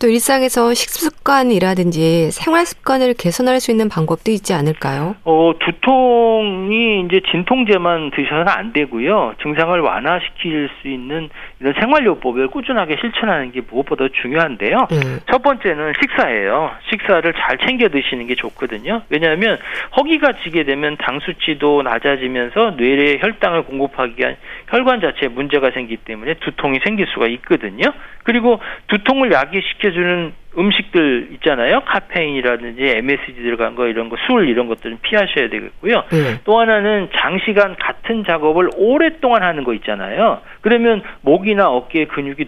또 0.03 0.09
일상에서 0.09 0.73
식습관이라든지 0.73 2.29
생활 2.31 2.65
습관을 2.65 3.13
개선할 3.13 3.61
수 3.61 3.71
있는 3.71 3.87
방법도 3.87 4.31
있지 4.31 4.53
않을까요? 4.53 5.15
어, 5.23 5.53
두통이 5.57 7.05
이제 7.05 7.21
진통제만 7.31 8.11
드셔서는 8.11 8.49
안 8.49 8.73
되고요. 8.73 9.35
증상을 9.41 9.79
완화시킬 9.79 10.69
수 10.81 10.89
있는 10.89 11.29
이런 11.61 11.73
생활요법을 11.79 12.49
꾸준하게 12.49 12.97
실천하는 12.99 13.53
게 13.53 13.61
무엇보다 13.61 14.09
중요한데요. 14.21 14.87
음. 14.91 15.19
첫 15.31 15.41
번째는 15.41 15.93
식사예요. 16.01 16.71
식사를 16.89 17.33
잘 17.39 17.57
챙겨 17.59 17.87
드시는 17.87 18.27
게 18.27 18.35
좋거든요. 18.35 19.03
왜냐하면 19.07 19.57
허기가 19.95 20.33
지게 20.43 20.65
되면 20.65 20.97
당 20.97 21.21
수치도 21.21 21.81
낮아지면서 21.83 22.71
뇌에 22.71 23.19
혈당을 23.21 23.63
공급하기 23.63 24.15
위한 24.17 24.35
혈관 24.67 24.99
자체에 24.99 25.29
문제가 25.29 25.71
생기기 25.71 26.03
때문에 26.03 26.33
두통이 26.41 26.79
생길 26.83 27.07
수가 27.07 27.27
있거든요. 27.27 27.93
그리고 28.23 28.59
두통을 28.87 29.31
야기시 29.31 29.77
켜주는 29.93 30.33
음식들 30.57 31.29
있잖아요. 31.33 31.81
카페인이라든지 31.81 32.83
MSG 32.97 33.33
들어간 33.35 33.75
거 33.75 33.87
이런 33.87 34.09
거, 34.09 34.17
술 34.27 34.49
이런 34.49 34.67
것들은 34.67 34.99
피하셔야 35.01 35.49
되겠고요. 35.49 36.03
네. 36.11 36.41
또 36.43 36.59
하나는 36.59 37.09
장시간 37.15 37.75
같은 37.75 38.23
작업을 38.23 38.69
오랫동안 38.75 39.43
하는 39.43 39.63
거 39.63 39.73
있잖아요. 39.75 40.41
그러면 40.61 41.01
목이나 41.21 41.69
어깨 41.69 42.05
근육이 42.05 42.45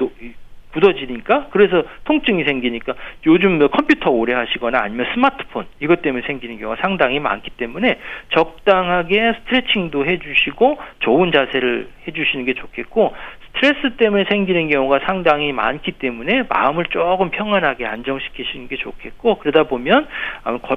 굳어지니까 0.74 1.48
그래서 1.52 1.84
통증이 2.04 2.44
생기니까 2.44 2.96
요즘 3.26 3.58
뭐 3.60 3.70
컴퓨터 3.70 4.12
오래 4.12 4.34
하시거나 4.34 4.78
아니면 4.82 5.08
스마트폰 5.14 5.66
이것 5.80 6.02
때문에 6.02 6.28
생기는 6.28 6.60
경우가 6.60 6.82
상당히 6.82 7.20
많기 7.20 7.50
때문에 7.52 7.98
적당하게 8.34 9.36
스트레칭도 9.40 10.06
해주시고 10.06 10.78
좋은 11.00 11.32
자세를 11.32 11.88
해주시는 12.08 12.44
게 12.44 12.56
좋겠고 12.56 13.14
스트레스 13.56 13.96
때문에 13.98 14.26
생기는 14.30 14.70
경우가 14.70 15.00
상당히 15.06 15.52
많기 15.52 15.94
때문에 15.94 16.44
마음을 16.50 16.86
조금 16.86 17.30
평안하게 17.30 17.86
안정시키시는 17.86 18.68
게 18.68 18.76
좋겠고 18.78 19.40
그러다 19.40 19.64
보면 19.64 20.08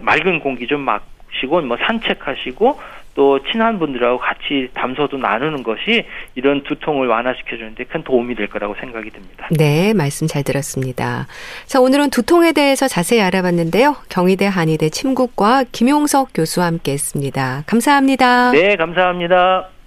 맑은 0.03 0.41
공기 0.41 0.67
좀 0.67 0.81
마시고 0.81 1.61
뭐 1.63 1.77
산책하시고 1.77 2.81
또 3.15 3.41
친한 3.51 3.81
분들하고 3.81 4.19
같이 4.19 4.69
담소도 4.75 5.19
나누는 5.19 5.65
것이 5.65 6.05
이런 6.37 6.63
두통을 6.63 7.09
완화시켜 7.09 7.57
주는데 7.57 7.83
큰 7.85 8.05
도움이 8.05 8.37
될 8.37 8.47
거라고 8.47 8.77
생각이 8.79 9.11
듭니다. 9.11 9.49
네, 9.51 9.93
말씀 9.93 10.29
잘 10.29 10.45
들었습니다. 10.45 11.27
자, 11.67 11.81
오늘은 11.81 12.11
두통에 12.11 12.53
대해서 12.53 12.87
자세히 12.87 13.21
알아봤는데요. 13.21 13.97
경희대 14.09 14.47
한의대 14.47 14.91
침구과 14.91 15.65
김용석 15.73 16.29
교수와 16.33 16.67
함께 16.67 16.93
했습니다. 16.93 17.65
감사합니다. 17.67 18.53
네, 18.53 18.77
감사합니다. 18.77 19.78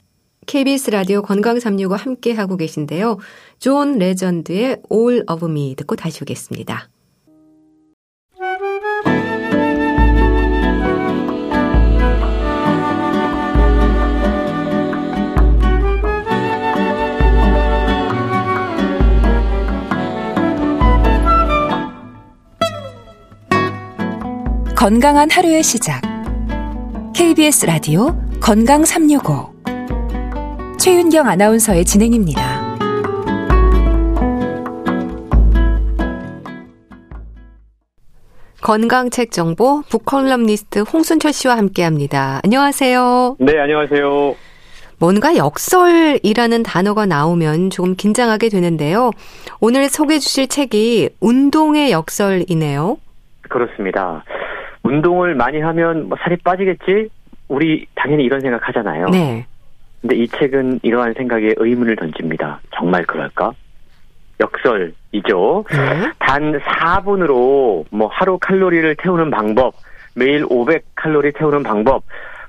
KBS 0.47 0.89
라디오 0.89 1.21
건강 1.21 1.59
365 1.59 1.95
함께 1.95 2.33
하고 2.33 2.57
계신데요. 2.57 3.17
존 3.59 3.97
레전드의 3.97 4.81
All 4.91 5.23
of 5.29 5.45
Me 5.45 5.75
듣고 5.75 5.95
다시 5.95 6.23
오겠습니다. 6.23 6.89
건강한 24.75 25.29
하루의 25.29 25.61
시작. 25.61 26.01
KBS 27.13 27.67
라디오 27.67 28.19
건강 28.39 28.83
365. 28.83 29.50
최윤경 30.81 31.27
아나운서의 31.27 31.85
진행입니다. 31.85 32.41
건강책 38.63 39.29
정보 39.31 39.83
북컬럼니스트 39.91 40.79
홍순철 40.79 41.33
씨와 41.33 41.55
함께합니다. 41.57 42.39
안녕하세요. 42.43 43.35
네, 43.39 43.59
안녕하세요. 43.59 44.35
뭔가 44.97 45.35
역설이라는 45.35 46.63
단어가 46.63 47.05
나오면 47.05 47.69
조금 47.69 47.93
긴장하게 47.95 48.49
되는데요. 48.49 49.11
오늘 49.59 49.87
소개해 49.87 50.17
주실 50.17 50.47
책이 50.47 51.09
운동의 51.19 51.91
역설이네요. 51.91 52.97
그렇습니다. 53.49 54.23
운동을 54.81 55.35
많이 55.35 55.59
하면 55.59 56.09
뭐 56.09 56.17
살이 56.23 56.37
빠지겠지? 56.37 57.09
우리 57.49 57.85
당연히 57.93 58.23
이런 58.23 58.41
생각 58.41 58.67
하잖아요. 58.67 59.09
네. 59.09 59.45
근데 60.01 60.15
이 60.15 60.27
책은 60.27 60.79
이러한 60.83 61.13
생각에 61.13 61.53
의문을 61.57 61.95
던집니다. 61.95 62.59
정말 62.75 63.05
그럴까? 63.05 63.53
역설이죠. 64.39 65.65
네. 65.69 66.11
단 66.17 66.59
4분으로 66.59 67.85
뭐 67.91 68.07
하루 68.07 68.39
칼로리를 68.39 68.95
태우는 68.95 69.29
방법, 69.29 69.75
매일 70.15 70.43
500칼로리 70.45 71.37
태우는 71.37 71.61
방법, 71.61 72.03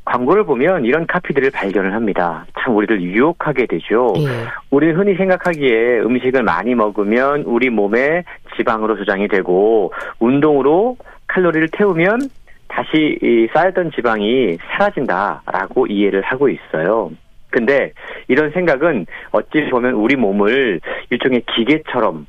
광고를 0.05 0.45
보면 0.45 0.85
이런 0.85 1.07
카피들을 1.07 1.51
발견을 1.51 1.93
합니다. 1.93 2.45
참 2.59 2.75
우리를 2.75 3.03
유혹하게 3.03 3.67
되죠. 3.67 4.15
예. 4.17 4.47
우리는 4.71 4.97
흔히 4.97 5.15
생각하기에 5.15 6.01
음식을 6.01 6.43
많이 6.43 6.75
먹으면 6.75 7.43
우리 7.43 7.71
몸에 7.71 8.25
지방으로 8.57 8.97
저장이 8.97 9.29
되고 9.29 9.93
운동으로 10.19 10.97
칼로리를 11.29 11.69
태우면 11.73 12.21
다시 12.67 13.19
이 13.23 13.47
쌓였던 13.53 13.93
지방이 13.95 14.57
사라진다라고 14.57 15.87
이해를 15.87 16.23
하고 16.23 16.49
있어요. 16.49 17.13
근데 17.53 17.93
이런 18.27 18.51
생각은 18.51 19.07
어찌 19.31 19.69
보면 19.71 19.93
우리 19.93 20.17
몸을 20.17 20.81
일종의 21.11 21.45
기계처럼 21.55 22.27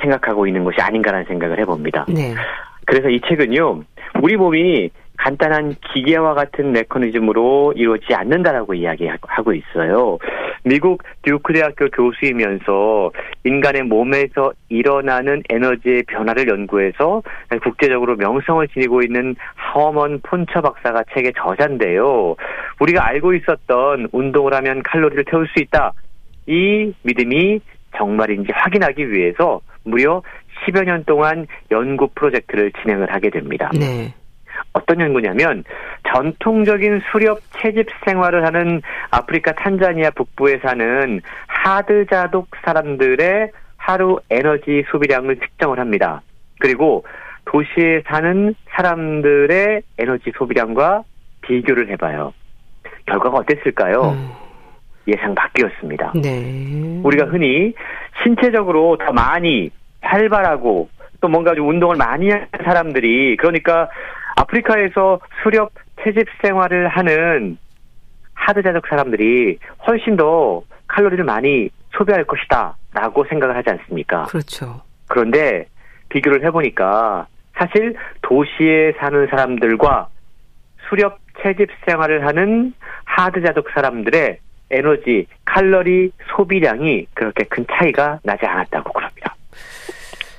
생각하고 0.00 0.46
있는 0.46 0.64
것이 0.64 0.78
아닌가라는 0.80 1.24
생각을 1.26 1.58
해봅니다. 1.60 2.04
네. 2.08 2.34
그래서 2.84 3.08
이 3.08 3.20
책은요, 3.26 3.84
우리 4.20 4.36
몸이 4.36 4.90
간단한 5.16 5.76
기계와 5.94 6.34
같은 6.34 6.72
메커니즘으로 6.72 7.72
이루어지지 7.76 8.14
않는다라고 8.14 8.74
이야기하고 8.74 9.54
있어요. 9.54 10.18
미국 10.66 11.02
듀크 11.22 11.52
대학교 11.52 11.88
교수이면서 11.90 13.12
인간의 13.44 13.84
몸에서 13.84 14.52
일어나는 14.68 15.44
에너지의 15.48 16.02
변화를 16.08 16.48
연구해서 16.48 17.22
국제적으로 17.62 18.16
명성을 18.16 18.66
지니고 18.68 19.02
있는 19.02 19.36
하워먼 19.54 20.20
폰처 20.24 20.60
박사가 20.62 21.04
책의 21.14 21.34
저자인데요. 21.38 22.34
우리가 22.80 23.06
알고 23.06 23.34
있었던 23.34 24.08
운동을 24.10 24.54
하면 24.54 24.82
칼로리를 24.82 25.24
태울 25.30 25.46
수 25.46 25.62
있다. 25.62 25.92
이 26.48 26.92
믿음이 27.02 27.60
정말인지 27.96 28.50
확인하기 28.52 29.12
위해서 29.12 29.60
무려 29.84 30.20
10여 30.66 30.84
년 30.84 31.04
동안 31.04 31.46
연구 31.70 32.08
프로젝트를 32.08 32.72
진행을 32.82 33.14
하게 33.14 33.30
됩니다. 33.30 33.70
네. 33.72 34.12
어떤 34.72 35.00
연구냐면 35.00 35.64
전통적인 36.08 37.02
수렵 37.10 37.40
채집 37.58 37.88
생활을 38.04 38.44
하는 38.44 38.82
아프리카 39.10 39.52
탄자니아 39.52 40.10
북부에 40.10 40.58
사는 40.58 41.20
하드자독 41.46 42.48
사람들의 42.64 43.50
하루 43.76 44.18
에너지 44.30 44.84
소비량을 44.90 45.38
측정을 45.38 45.78
합니다. 45.78 46.22
그리고 46.58 47.04
도시에 47.46 48.02
사는 48.06 48.54
사람들의 48.70 49.82
에너지 49.98 50.32
소비량과 50.36 51.04
비교를 51.42 51.88
해봐요. 51.90 52.32
결과가 53.06 53.38
어땠을까요? 53.38 54.10
음. 54.10 54.30
예상 55.08 55.34
바뀌었습니다. 55.34 56.12
네. 56.20 57.00
우리가 57.04 57.26
흔히 57.26 57.72
신체적으로 58.22 58.98
더 58.98 59.12
많이 59.12 59.70
활발하고 60.00 60.88
또 61.20 61.28
뭔가 61.28 61.54
좀 61.54 61.68
운동을 61.68 61.96
많이 61.96 62.28
하는 62.30 62.46
사람들이 62.64 63.36
그러니까 63.36 63.88
아프리카에서 64.36 65.20
수렵 65.42 65.72
채집 66.02 66.28
생활을 66.42 66.88
하는 66.88 67.58
하드자적 68.34 68.86
사람들이 68.86 69.58
훨씬 69.86 70.16
더 70.16 70.62
칼로리를 70.88 71.24
많이 71.24 71.70
소비할 71.96 72.24
것이다 72.24 72.76
라고 72.92 73.24
생각을 73.24 73.56
하지 73.56 73.70
않습니까? 73.70 74.24
그렇죠. 74.24 74.82
그런데 75.08 75.66
비교를 76.10 76.44
해보니까 76.44 77.26
사실 77.54 77.96
도시에 78.22 78.92
사는 78.98 79.26
사람들과 79.28 80.08
수렵 80.88 81.18
채집 81.42 81.70
생활을 81.86 82.26
하는 82.26 82.74
하드자적 83.04 83.66
사람들의 83.74 84.38
에너지, 84.70 85.26
칼로리 85.44 86.10
소비량이 86.36 87.06
그렇게 87.14 87.44
큰 87.44 87.64
차이가 87.70 88.18
나지 88.24 88.46
않았다고 88.46 88.92
그럽니다. 88.92 89.05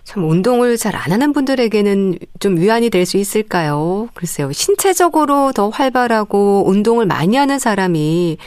참 0.07 0.23
운동을 0.23 0.77
잘 0.77 0.95
안 0.95 1.11
하는 1.11 1.33
분들에게는 1.33 2.17
좀 2.39 2.55
위안이 2.57 2.89
될 2.89 3.05
수 3.05 3.17
있을까요? 3.17 4.07
글쎄요. 4.13 4.51
신체적으로 4.53 5.51
더 5.53 5.67
활발하고 5.69 6.63
운동을 6.67 7.05
많이 7.05 7.35
하는 7.35 7.59
사람이 7.59 8.37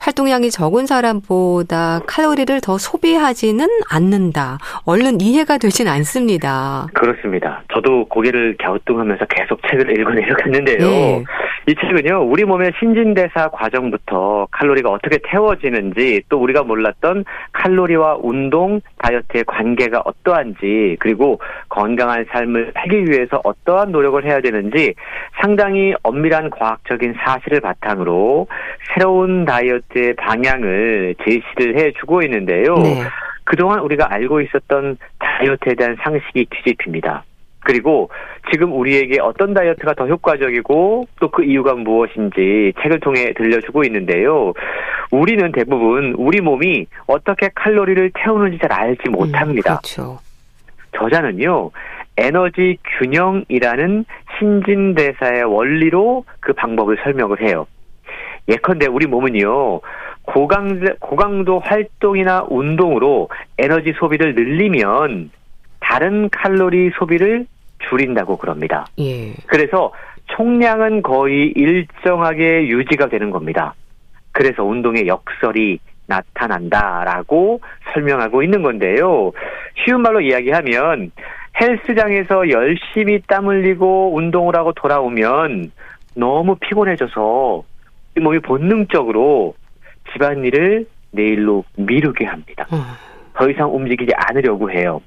활동량이 0.00 0.50
적은 0.50 0.86
사람보다 0.86 2.00
칼로리를 2.06 2.60
더 2.60 2.78
소비하지는 2.78 3.66
않는다. 3.88 4.58
얼른 4.84 5.20
이해가 5.20 5.58
되진 5.58 5.86
않습니다. 5.88 6.88
그렇습니다. 6.94 7.62
저도 7.72 8.06
고개를 8.08 8.56
갸우뚱하면서 8.60 9.24
계속 9.26 9.60
책을 9.70 9.98
읽어 9.98 10.10
내려갔는데요. 10.10 10.78
네. 10.78 11.24
이 11.66 11.74
책은요, 11.74 12.24
우리 12.30 12.44
몸의 12.44 12.72
신진대사 12.78 13.48
과정부터 13.48 14.48
칼로리가 14.50 14.90
어떻게 14.90 15.18
태워지는지, 15.24 16.22
또 16.28 16.38
우리가 16.38 16.62
몰랐던 16.62 17.24
칼로리와 17.52 18.18
운동, 18.20 18.82
다이어트의 18.98 19.44
관계가 19.44 20.02
어떠한지, 20.04 20.96
그리고 21.00 21.40
건강한 21.70 22.26
삶을 22.30 22.72
살기 22.74 23.10
위해서 23.10 23.40
어떠한 23.42 23.92
노력을 23.92 24.22
해야 24.26 24.40
되는지 24.40 24.94
상당히 25.40 25.94
엄밀한 26.02 26.50
과학적인 26.50 27.14
사실을 27.24 27.60
바탕으로 27.60 28.46
새로운 28.92 29.46
다이어트의 29.46 30.16
방향을 30.16 31.14
제시를 31.24 31.78
해주고 31.78 32.22
있는데요. 32.24 32.74
네. 32.74 33.02
그동안 33.44 33.80
우리가 33.80 34.12
알고 34.12 34.42
있었던 34.42 34.98
다이어트에 35.18 35.74
대한 35.74 35.96
상식이 36.02 36.46
뒤집힙니다. 36.50 37.24
그리고 37.64 38.10
지금 38.52 38.72
우리에게 38.72 39.20
어떤 39.20 39.54
다이어트가 39.54 39.94
더 39.94 40.06
효과적이고 40.06 41.08
또 41.20 41.28
그 41.34 41.42
이유가 41.42 41.74
무엇인지 41.74 42.74
책을 42.80 43.00
통해 43.00 43.32
들려주고 43.32 43.82
있는데요. 43.84 44.52
우리는 45.10 45.50
대부분 45.50 46.14
우리 46.16 46.40
몸이 46.40 46.86
어떻게 47.06 47.48
칼로리를 47.54 48.12
태우는지 48.14 48.58
잘 48.58 48.72
알지 48.72 49.08
못합니다. 49.10 49.72
음, 49.74 49.78
그렇죠. 49.78 50.18
저자는요, 50.96 51.70
에너지 52.16 52.78
균형이라는 52.98 54.04
신진대사의 54.38 55.42
원리로 55.44 56.24
그 56.38 56.52
방법을 56.52 56.98
설명을 57.02 57.40
해요. 57.42 57.66
예컨대 58.48 58.86
우리 58.86 59.06
몸은요, 59.06 59.80
고강, 60.22 60.84
고강도 61.00 61.58
활동이나 61.58 62.44
운동으로 62.48 63.28
에너지 63.58 63.92
소비를 63.98 64.34
늘리면 64.36 65.30
다른 65.80 66.28
칼로리 66.30 66.90
소비를 66.98 67.46
줄인다고 67.88 68.36
그럽니다. 68.36 68.86
예. 68.98 69.32
그래서 69.46 69.92
총량은 70.36 71.02
거의 71.02 71.52
일정하게 71.54 72.68
유지가 72.68 73.08
되는 73.08 73.30
겁니다. 73.30 73.74
그래서 74.32 74.64
운동의 74.64 75.06
역설이 75.06 75.78
나타난다라고 76.06 77.60
설명하고 77.92 78.42
있는 78.42 78.62
건데요. 78.62 79.32
쉬운 79.84 80.02
말로 80.02 80.20
이야기하면 80.20 81.12
헬스장에서 81.60 82.50
열심히 82.50 83.20
땀 83.26 83.46
흘리고 83.46 84.14
운동을 84.14 84.56
하고 84.56 84.72
돌아오면 84.72 85.70
너무 86.16 86.56
피곤해져서 86.56 87.62
이 88.16 88.20
몸이 88.20 88.40
본능적으로 88.40 89.54
집안일을 90.12 90.86
내일로 91.12 91.64
미루게 91.76 92.24
합니다. 92.24 92.66
음. 92.72 92.78
더 93.34 93.48
이상 93.48 93.74
움직이지 93.74 94.12
않으려고 94.16 94.70
해요. 94.70 95.00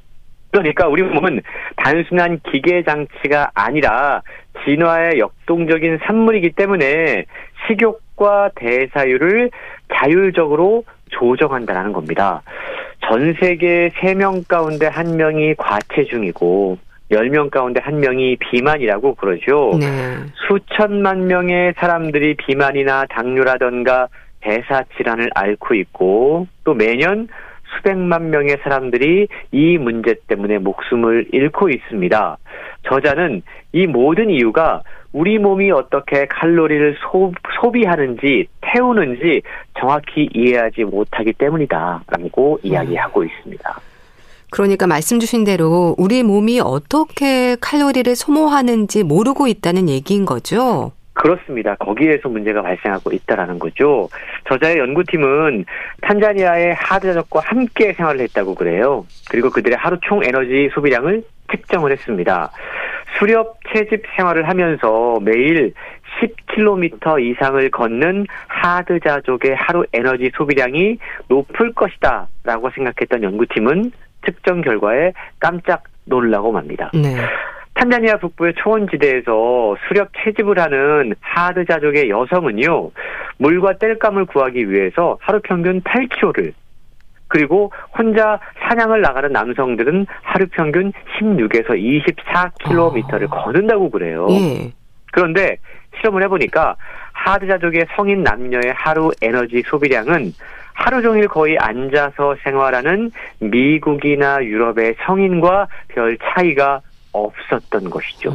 그러니까 0.51 0.87
우리 0.87 1.03
몸은 1.03 1.41
단순한 1.77 2.39
기계 2.51 2.83
장치가 2.83 3.51
아니라 3.53 4.21
진화의 4.65 5.19
역동적인 5.19 5.99
산물이기 6.05 6.51
때문에 6.51 7.25
식욕과 7.67 8.51
대사율을 8.55 9.51
자율적으로 9.93 10.83
조정한다는 11.09 11.93
겁니다. 11.93 12.41
전 13.01 13.33
세계 13.39 13.89
3명 13.89 14.47
가운데 14.47 14.89
1명이 14.89 15.55
과체중이고 15.57 16.77
10명 17.11 17.49
가운데 17.49 17.79
1명이 17.79 18.37
비만이라고 18.39 19.15
그러죠. 19.15 19.77
네. 19.79 19.87
수천만 20.47 21.27
명의 21.27 21.73
사람들이 21.77 22.35
비만이나 22.35 23.05
당뇨라던가 23.09 24.09
대사 24.41 24.83
질환을 24.97 25.29
앓고 25.33 25.73
있고 25.75 26.47
또 26.63 26.73
매년 26.73 27.27
수백만 27.75 28.29
명의 28.29 28.57
사람들이 28.63 29.27
이 29.51 29.77
문제 29.77 30.15
때문에 30.27 30.59
목숨을 30.59 31.27
잃고 31.31 31.69
있습니다. 31.69 32.37
저자는 32.89 33.41
이 33.73 33.87
모든 33.87 34.29
이유가 34.29 34.81
우리 35.13 35.39
몸이 35.39 35.71
어떻게 35.71 36.27
칼로리를 36.27 36.97
소, 37.01 37.31
소비하는지 37.59 38.47
태우는지 38.61 39.41
정확히 39.79 40.29
이해하지 40.33 40.83
못하기 40.83 41.33
때문이다라고 41.33 42.59
이야기하고 42.63 43.23
있습니다. 43.23 43.79
그러니까 44.49 44.87
말씀 44.87 45.19
주신 45.19 45.43
대로 45.43 45.95
우리 45.97 46.23
몸이 46.23 46.61
어떻게 46.61 47.57
칼로리를 47.59 48.15
소모하는지 48.15 49.03
모르고 49.03 49.47
있다는 49.47 49.89
얘기인 49.89 50.25
거죠. 50.25 50.91
그렇습니다. 51.17 51.75
거기에서 51.75 52.29
문제가 52.29 52.61
발생하고 52.61 53.11
있다라는 53.11 53.57
거죠. 53.57 54.07
저자의 54.47 54.77
연구팀은 54.77 55.65
탄자니아의 56.01 56.75
하드자족과 56.75 57.41
함께 57.43 57.93
생활을 57.93 58.21
했다고 58.21 58.53
그래요. 58.53 59.05
그리고 59.29 59.49
그들의 59.49 59.77
하루 59.77 59.97
총 60.01 60.23
에너지 60.23 60.69
소비량을 60.73 61.23
측정을 61.51 61.91
했습니다. 61.91 62.51
수렵 63.17 63.57
채집 63.73 64.03
생활을 64.15 64.47
하면서 64.47 65.19
매일 65.21 65.73
10km 66.21 67.19
이상을 67.23 67.71
걷는 67.71 68.27
하드자족의 68.47 69.55
하루 69.55 69.85
에너지 69.93 70.31
소비량이 70.35 70.99
높을 71.29 71.73
것이다 71.73 72.27
라고 72.43 72.69
생각했던 72.69 73.23
연구팀은 73.23 73.91
측정 74.23 74.61
결과에 74.61 75.13
깜짝 75.39 75.83
놀라고 76.05 76.51
맙니다. 76.51 76.91
네. 76.93 77.15
탄자니아 77.77 78.17
북부의 78.17 78.53
초원지대에서 78.57 79.75
수렵 79.87 80.09
채집을 80.17 80.59
하는 80.59 81.13
하드자족의 81.19 82.09
여성은요, 82.09 82.91
물과 83.37 83.77
땔감을 83.77 84.25
구하기 84.25 84.71
위해서 84.71 85.17
하루 85.21 85.39
평균 85.43 85.81
8km를, 85.81 86.53
그리고 87.27 87.71
혼자 87.95 88.39
사냥을 88.59 89.01
나가는 89.01 89.31
남성들은 89.31 90.07
하루 90.23 90.47
평균 90.47 90.91
16에서 91.19 91.69
24km를 91.69 93.31
아. 93.31 93.43
걷는다고 93.43 93.91
그래요. 93.91 94.27
예. 94.31 94.71
그런데 95.11 95.57
실험을 95.97 96.23
해보니까 96.23 96.75
하드자족의 97.11 97.87
성인 97.95 98.23
남녀의 98.23 98.73
하루 98.75 99.11
에너지 99.21 99.61
소비량은 99.67 100.33
하루 100.73 101.01
종일 101.01 101.27
거의 101.27 101.57
앉아서 101.57 102.35
생활하는 102.43 103.11
미국이나 103.39 104.43
유럽의 104.43 104.95
성인과 105.05 105.67
별 105.89 106.17
차이가 106.19 106.81
없었던 107.25 107.89
것이죠. 107.89 108.33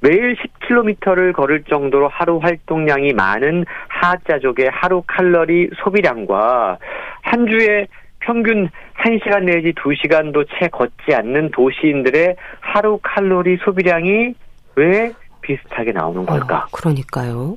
매일 0.00 0.36
10km를 0.36 1.32
걸을 1.32 1.64
정도로 1.64 2.08
하루 2.08 2.38
활동량이 2.38 3.12
많은 3.14 3.64
하자족의 3.88 4.70
하루 4.72 5.02
칼로리 5.06 5.70
소비량과 5.82 6.78
한 7.22 7.46
주에 7.46 7.86
평균 8.20 8.68
1시간 8.98 9.44
내지 9.44 9.72
2시간도 9.72 10.46
채 10.50 10.68
걷지 10.68 11.14
않는 11.14 11.50
도시인들의 11.50 12.36
하루 12.60 12.98
칼로리 13.02 13.58
소비량이 13.64 14.34
왜 14.76 15.12
비슷하게 15.40 15.92
나오는 15.92 16.26
걸까? 16.26 16.58
어, 16.58 16.66
그러니까요. 16.72 17.56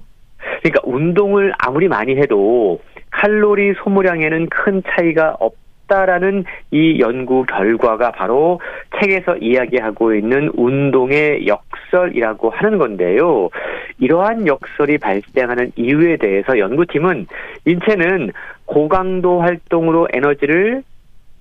그러니까 0.61 0.81
운동을 0.83 1.53
아무리 1.59 1.87
많이 1.87 2.15
해도 2.15 2.81
칼로리 3.11 3.73
소모량에는 3.83 4.49
큰 4.49 4.81
차이가 4.89 5.35
없다라는 5.39 6.45
이 6.71 6.99
연구 6.99 7.43
결과가 7.45 8.11
바로 8.11 8.59
책에서 9.01 9.37
이야기하고 9.37 10.13
있는 10.13 10.51
운동의 10.53 11.47
역설이라고 11.47 12.49
하는 12.51 12.77
건데요. 12.77 13.49
이러한 13.99 14.47
역설이 14.47 14.97
발생하는 14.97 15.71
이유에 15.75 16.17
대해서 16.17 16.57
연구팀은 16.57 17.27
인체는 17.65 18.31
고강도 18.65 19.41
활동으로 19.41 20.07
에너지를 20.13 20.83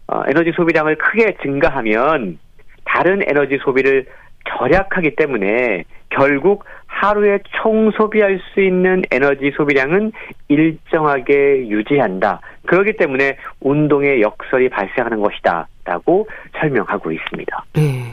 어, 0.08 0.22
에너지 0.26 0.52
소비량을 0.52 0.96
크게 0.96 1.36
증가하면 1.42 2.38
다른 2.84 3.22
에너지 3.26 3.58
소비를 3.58 4.06
절약하기 4.48 5.14
때문에 5.14 5.84
결국 6.08 6.64
하루에 6.86 7.38
총 7.62 7.92
소비할 7.92 8.40
수 8.52 8.60
있는 8.60 9.02
에너지 9.12 9.52
소비량은 9.56 10.10
일정하게 10.48 11.68
유지한다. 11.68 12.40
그렇기 12.66 12.94
때문에 12.94 13.36
운동의 13.60 14.20
역설이 14.20 14.68
발생하는 14.68 15.20
것이다. 15.20 15.68
라고 15.90 16.28
설명하고 16.60 17.10
있습니다. 17.10 17.64
네. 17.74 18.12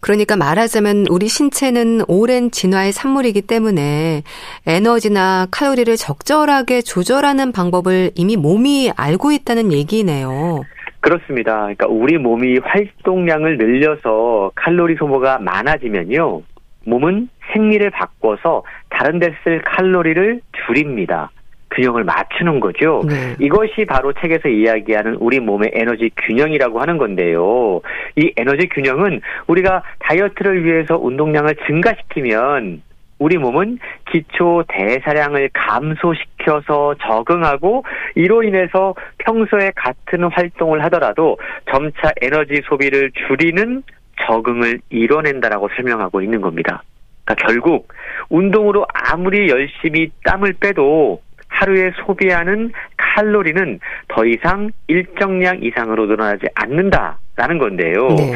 그러니까 0.00 0.36
말하자면 0.36 1.06
우리 1.10 1.26
신체는 1.26 2.02
오랜 2.06 2.52
진화의 2.52 2.92
산물이기 2.92 3.42
때문에 3.42 4.22
에너지나 4.64 5.48
칼로리를 5.50 5.96
적절하게 5.96 6.82
조절하는 6.82 7.50
방법을 7.50 8.12
이미 8.14 8.36
몸이 8.36 8.92
알고 8.96 9.32
있다는 9.32 9.72
얘기네요. 9.72 10.62
그렇습니다. 11.00 11.62
그러니까 11.62 11.88
우리 11.88 12.16
몸이 12.16 12.58
활동량을 12.58 13.58
늘려서 13.58 14.52
칼로리 14.54 14.94
소모가 14.96 15.38
많아지면요. 15.40 16.42
몸은 16.86 17.28
생리를 17.52 17.90
바꿔서 17.90 18.62
다른 18.90 19.18
데 19.18 19.32
쓸 19.44 19.62
칼로리를 19.62 20.40
줄입니다. 20.66 21.30
균형을 21.70 22.04
맞추는 22.04 22.60
거죠. 22.60 23.02
네. 23.06 23.36
이것이 23.38 23.84
바로 23.86 24.12
책에서 24.12 24.48
이야기하는 24.48 25.16
우리 25.20 25.40
몸의 25.40 25.70
에너지 25.74 26.10
균형이라고 26.16 26.80
하는 26.80 26.98
건데요. 26.98 27.80
이 28.16 28.32
에너지 28.36 28.68
균형은 28.68 29.20
우리가 29.46 29.82
다이어트를 30.00 30.64
위해서 30.64 30.96
운동량을 30.96 31.56
증가시키면 31.66 32.82
우리 33.18 33.36
몸은 33.36 33.78
기초 34.10 34.64
대사량을 34.68 35.50
감소시켜서 35.52 36.94
적응하고 37.02 37.84
이로 38.14 38.42
인해서 38.44 38.94
평소에 39.18 39.72
같은 39.74 40.24
활동을 40.24 40.84
하더라도 40.84 41.36
점차 41.70 42.12
에너지 42.22 42.62
소비를 42.68 43.10
줄이는 43.26 43.82
적응을 44.24 44.80
이뤄낸다라고 44.90 45.68
설명하고 45.76 46.22
있는 46.22 46.40
겁니다. 46.40 46.82
그러니까 47.24 47.46
결국 47.46 47.88
운동으로 48.30 48.86
아무리 48.92 49.48
열심히 49.48 50.10
땀을 50.24 50.54
빼도 50.60 51.20
하루에 51.58 51.92
소비하는 52.04 52.72
칼로리는 52.96 53.80
더 54.08 54.24
이상 54.24 54.70
일정량 54.86 55.62
이상으로 55.62 56.06
늘어나지 56.06 56.46
않는다라는 56.54 57.58
건데요. 57.58 58.08
네. 58.08 58.32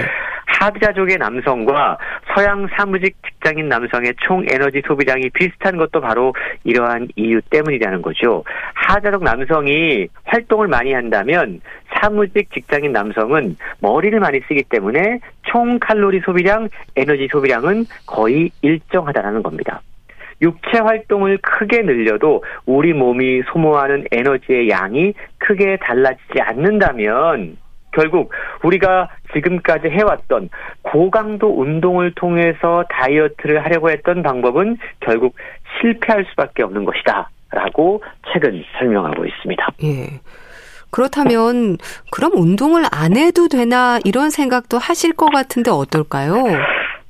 하드자족의 0.47 1.19
남성과 1.19 1.99
서양 2.35 2.69
사무직 2.77 3.17
직장인 3.27 3.69
남성의 3.69 4.15
총 4.23 4.45
에너지 4.49 4.83
소비량이 4.87 5.31
비슷한 5.31 5.77
것도 5.77 6.01
바로 6.01 6.35
이러한 6.65 7.09
이유 7.17 7.41
때문이라는 7.43 8.03
거죠. 8.03 8.45
하드자족 8.75 9.25
남성이 9.25 10.09
활동을 10.25 10.69
많이 10.69 10.93
한다면 10.93 11.61
사무직 11.95 12.53
직장인 12.53 12.93
남성은 12.93 13.57
머리를 13.81 14.19
많이 14.21 14.41
쓰기 14.47 14.63
때문에 14.65 15.21
총 15.43 15.79
칼로리 15.79 16.21
소비량, 16.21 16.69
에너지 16.97 17.29
소비량은 17.31 17.87
거의 18.07 18.51
일정하다는 18.63 19.43
겁니다. 19.43 19.81
육체 20.43 20.79
활동을 20.79 21.39
크게 21.39 21.83
늘려도 21.83 22.45
우리 22.67 22.93
몸이 22.93 23.43
소모하는 23.53 24.05
에너지의 24.11 24.69
양이 24.69 25.15
크게 25.39 25.79
달라지지 25.81 26.41
않는다면 26.41 27.57
결국 27.93 28.33
우리가 28.65 29.09
지금까지 29.35 29.89
해왔던 29.89 30.49
고강도 30.83 31.61
운동을 31.61 32.13
통해서 32.15 32.85
다이어트를 32.91 33.65
하려고 33.65 33.91
했던 33.91 34.23
방법은 34.23 34.79
결국 35.01 35.37
실패할 35.81 36.27
수밖에 36.31 36.63
없는 36.63 36.85
것이다. 36.85 37.31
라고 37.51 38.03
책은 38.33 38.65
설명하고 38.79 39.27
있습니다. 39.27 39.69
예. 39.85 40.21
그렇다면 40.91 41.77
그럼 42.11 42.33
운동을 42.35 42.85
안 42.91 43.17
해도 43.17 43.49
되나 43.49 43.99
이런 44.05 44.31
생각도 44.31 44.79
하실 44.79 45.13
것 45.13 45.31
같은데 45.31 45.71
어떨까요? 45.71 46.35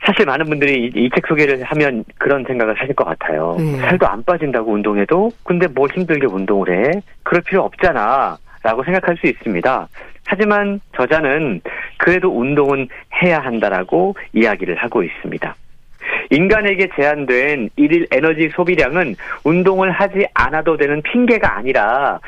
사실 0.05 0.27
많은 0.27 0.47
분들이 0.47 0.91
이 0.95 1.11
책 1.15 1.27
소개를 1.27 1.63
하면 1.63 2.05
그런 2.19 2.45
생각을 2.45 2.75
하실 2.75 2.95
것 2.95 3.05
같아요. 3.05 3.57
네. 3.59 3.77
살도 3.79 4.07
안 4.07 4.23
빠진다고 4.25 4.73
운동해도 4.73 5.31
근데 5.45 5.67
뭘 5.69 5.89
힘들게 5.93 6.27
운동을 6.27 6.71
해? 6.71 7.01
그럴 7.23 7.43
필요 7.43 7.63
없잖아. 7.63 8.37
라고 8.65 8.83
생각할 8.85 9.17
수 9.17 9.27
있습니다. 9.27 9.89
하지만 10.25 10.81
저자는 10.97 11.61
그래도 11.99 12.31
운동은 12.31 12.89
해야 13.23 13.41
한다라고 13.41 14.15
이야기를 14.33 14.77
하고 14.77 15.03
있습니다. 15.03 15.55
인간에게 16.31 16.89
제한된 16.97 17.71
일일 17.77 18.07
에너지 18.11 18.49
소비량은 18.55 19.15
운동을 19.45 19.91
하지 19.91 20.27
않아도 20.35 20.77
되는 20.77 21.03
핑계가 21.03 21.57
아니라 21.57 22.19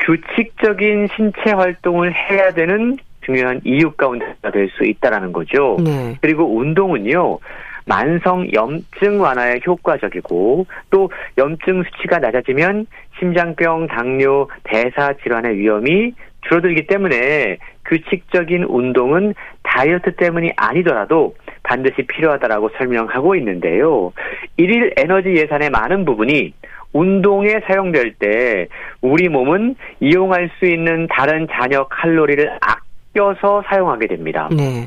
규칙적인 0.00 1.08
신체 1.14 1.52
활동을 1.52 2.12
해야 2.14 2.50
되는 2.52 2.96
중요한 3.24 3.60
이유 3.64 3.90
가운데가 3.92 4.50
될 4.50 4.68
수 4.76 4.84
있다라는 4.84 5.32
거죠. 5.32 5.76
네. 5.84 6.16
그리고 6.20 6.56
운동은요. 6.56 7.38
만성 7.84 8.46
염증 8.54 9.20
완화에 9.20 9.60
효과적이고 9.66 10.66
또 10.90 11.10
염증 11.36 11.82
수치가 11.82 12.18
낮아지면 12.18 12.86
심장병, 13.18 13.88
당뇨, 13.88 14.48
대사 14.62 15.12
질환의 15.14 15.58
위험이 15.58 16.12
줄어들기 16.42 16.86
때문에 16.86 17.58
규칙적인 17.86 18.64
운동은 18.64 19.34
다이어트 19.62 20.14
때문이 20.14 20.52
아니더라도 20.56 21.34
반드시 21.64 22.02
필요하다라고 22.02 22.70
설명하고 22.78 23.34
있는데요. 23.36 24.12
일일 24.56 24.92
에너지 24.96 25.30
예산의 25.30 25.70
많은 25.70 26.04
부분이 26.04 26.54
운동에 26.92 27.60
사용될 27.66 28.14
때 28.18 28.68
우리 29.00 29.28
몸은 29.28 29.76
이용할 30.00 30.50
수 30.58 30.66
있는 30.66 31.08
다른 31.08 31.48
잔여 31.50 31.84
칼로리를 31.88 32.48
아 32.60 32.76
껴서 33.14 33.62
사용하게 33.66 34.06
됩니다. 34.08 34.48
네. 34.56 34.86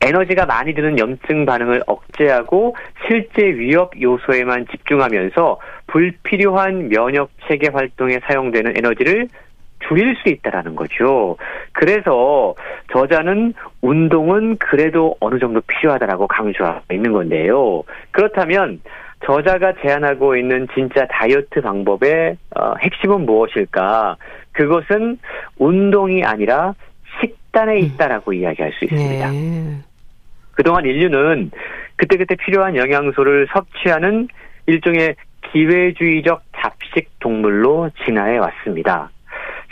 에너지가 0.00 0.46
많이 0.46 0.74
드는 0.74 0.98
염증 0.98 1.44
반응을 1.44 1.82
억제하고 1.86 2.76
실제 3.06 3.42
위협 3.44 4.00
요소에만 4.00 4.66
집중하면서 4.70 5.58
불필요한 5.88 6.88
면역 6.88 7.30
체계 7.46 7.68
활동에 7.68 8.20
사용되는 8.24 8.74
에너지를 8.76 9.28
줄일 9.88 10.16
수 10.16 10.28
있다라는 10.28 10.76
거죠. 10.76 11.36
그래서 11.72 12.54
저자는 12.92 13.54
운동은 13.80 14.58
그래도 14.58 15.16
어느 15.20 15.38
정도 15.38 15.60
필요하다라고 15.60 16.26
강조하고 16.26 16.92
있는 16.92 17.12
건데요. 17.12 17.82
그렇다면 18.10 18.80
저자가 19.24 19.74
제안하고 19.82 20.36
있는 20.36 20.68
진짜 20.74 21.06
다이어트 21.06 21.60
방법의 21.60 22.36
어, 22.56 22.74
핵심은 22.80 23.26
무엇일까? 23.26 24.16
그것은 24.52 25.18
운동이 25.58 26.24
아니라 26.24 26.74
식단에 27.20 27.74
음. 27.74 27.78
있다라고 27.78 28.32
음. 28.32 28.34
이야기할 28.34 28.72
수 28.72 28.84
있습니다. 28.84 29.30
네. 29.30 29.78
그동안 30.52 30.84
인류는 30.84 31.50
그때그때 31.96 32.34
필요한 32.34 32.76
영양소를 32.76 33.48
섭취하는 33.52 34.28
일종의 34.66 35.14
기회주의적 35.52 36.42
잡식 36.56 37.08
동물로 37.20 37.90
진화해 38.04 38.38
왔습니다. 38.38 39.10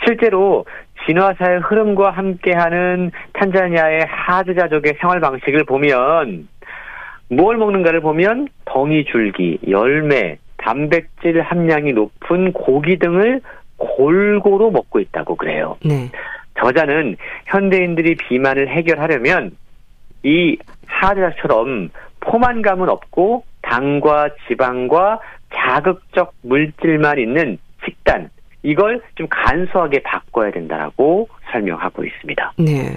실제로 0.05 0.65
진화사의 1.05 1.59
흐름과 1.59 2.11
함께하는 2.11 3.11
탄자니아의 3.33 4.05
하드자족의 4.07 4.95
생활 4.99 5.19
방식을 5.19 5.63
보면 5.65 6.47
뭘 7.29 7.57
먹는가를 7.57 8.01
보면 8.01 8.47
덩이 8.65 9.05
줄기, 9.05 9.59
열매, 9.67 10.37
단백질 10.57 11.41
함량이 11.41 11.93
높은 11.93 12.53
고기 12.53 12.97
등을 12.97 13.41
골고루 13.77 14.71
먹고 14.71 14.99
있다고 14.99 15.35
그래요. 15.35 15.77
네. 15.85 16.09
저자는 16.59 17.17
현대인들이 17.45 18.15
비만을 18.15 18.69
해결하려면 18.69 19.55
이 20.23 20.57
하드자처럼 20.87 21.89
포만감은 22.19 22.89
없고 22.89 23.43
당과 23.61 24.29
지방과 24.47 25.19
자극적 25.53 26.33
물질만 26.41 27.19
있는 27.19 27.57
식단 27.85 28.29
이걸 28.63 29.01
좀 29.15 29.27
간소하게 29.29 30.01
바꿔야 30.03 30.51
된다라고 30.51 31.29
설명하고 31.51 32.03
있습니다. 32.03 32.53
네. 32.57 32.95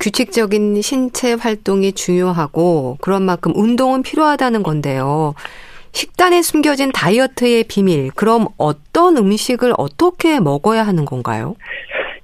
규칙적인 0.00 0.80
신체 0.80 1.34
활동이 1.34 1.92
중요하고 1.92 2.98
그런 3.00 3.22
만큼 3.22 3.52
운동은 3.54 4.02
필요하다는 4.02 4.62
건데요. 4.62 5.34
식단에 5.92 6.42
숨겨진 6.42 6.92
다이어트의 6.92 7.64
비밀, 7.64 8.10
그럼 8.14 8.46
어떤 8.56 9.16
음식을 9.16 9.72
어떻게 9.76 10.38
먹어야 10.38 10.84
하는 10.86 11.04
건가요? 11.04 11.56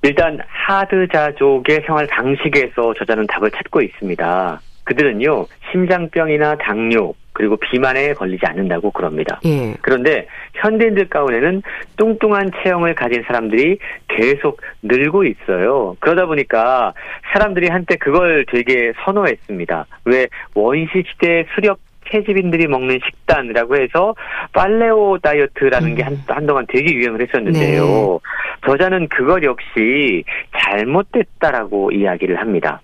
일단 0.04 0.38
하드자족의 0.46 1.82
생활 1.86 2.06
방식에서 2.06 2.92
저자는 2.94 3.26
답을 3.26 3.50
찾고 3.50 3.80
있습니다. 3.80 4.60
그들은요 4.84 5.46
심장병이나 5.72 6.56
당뇨 6.56 7.14
그리고 7.32 7.56
비만에 7.56 8.12
걸리지 8.12 8.44
않는다고 8.46 8.90
그럽니다. 8.90 9.40
예. 9.44 9.74
그런데 9.80 10.28
현대인들 10.54 11.08
가운데는 11.08 11.62
뚱뚱한 11.96 12.50
체형을 12.62 12.94
가진 12.94 13.24
사람들이 13.26 13.78
계속 14.08 14.60
늘고 14.82 15.24
있어요. 15.24 15.96
그러다 16.00 16.26
보니까 16.26 16.92
사람들이 17.32 17.68
한때 17.68 17.96
그걸 17.96 18.44
되게 18.52 18.92
선호했습니다. 19.04 19.86
왜 20.04 20.28
원시 20.54 21.02
시대 21.10 21.46
수렵 21.54 21.78
체집인들이 22.10 22.66
먹는 22.66 23.00
식단이라고 23.04 23.76
해서 23.76 24.14
빨레오 24.52 25.18
다이어트라는 25.18 25.90
음. 25.90 25.94
게 25.94 26.02
한, 26.02 26.18
한동안 26.28 26.66
되게 26.68 26.92
유행을 26.94 27.22
했었는데요. 27.22 27.84
네. 27.84 28.18
저자는 28.66 29.08
그것 29.08 29.42
역시 29.42 30.24
잘못됐다라고 30.58 31.90
이야기를 31.92 32.36
합니다. 32.36 32.80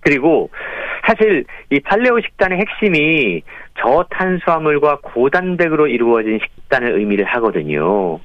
그리고 0.00 0.50
사실 1.06 1.44
이 1.70 1.80
팔레오 1.80 2.20
식단의 2.20 2.58
핵심이 2.58 3.42
저탄수화물과 3.80 4.98
고단백으로 5.02 5.86
이루어진 5.86 6.38
식단을 6.42 6.98
의미를 6.98 7.24
하거든요. 7.24 8.18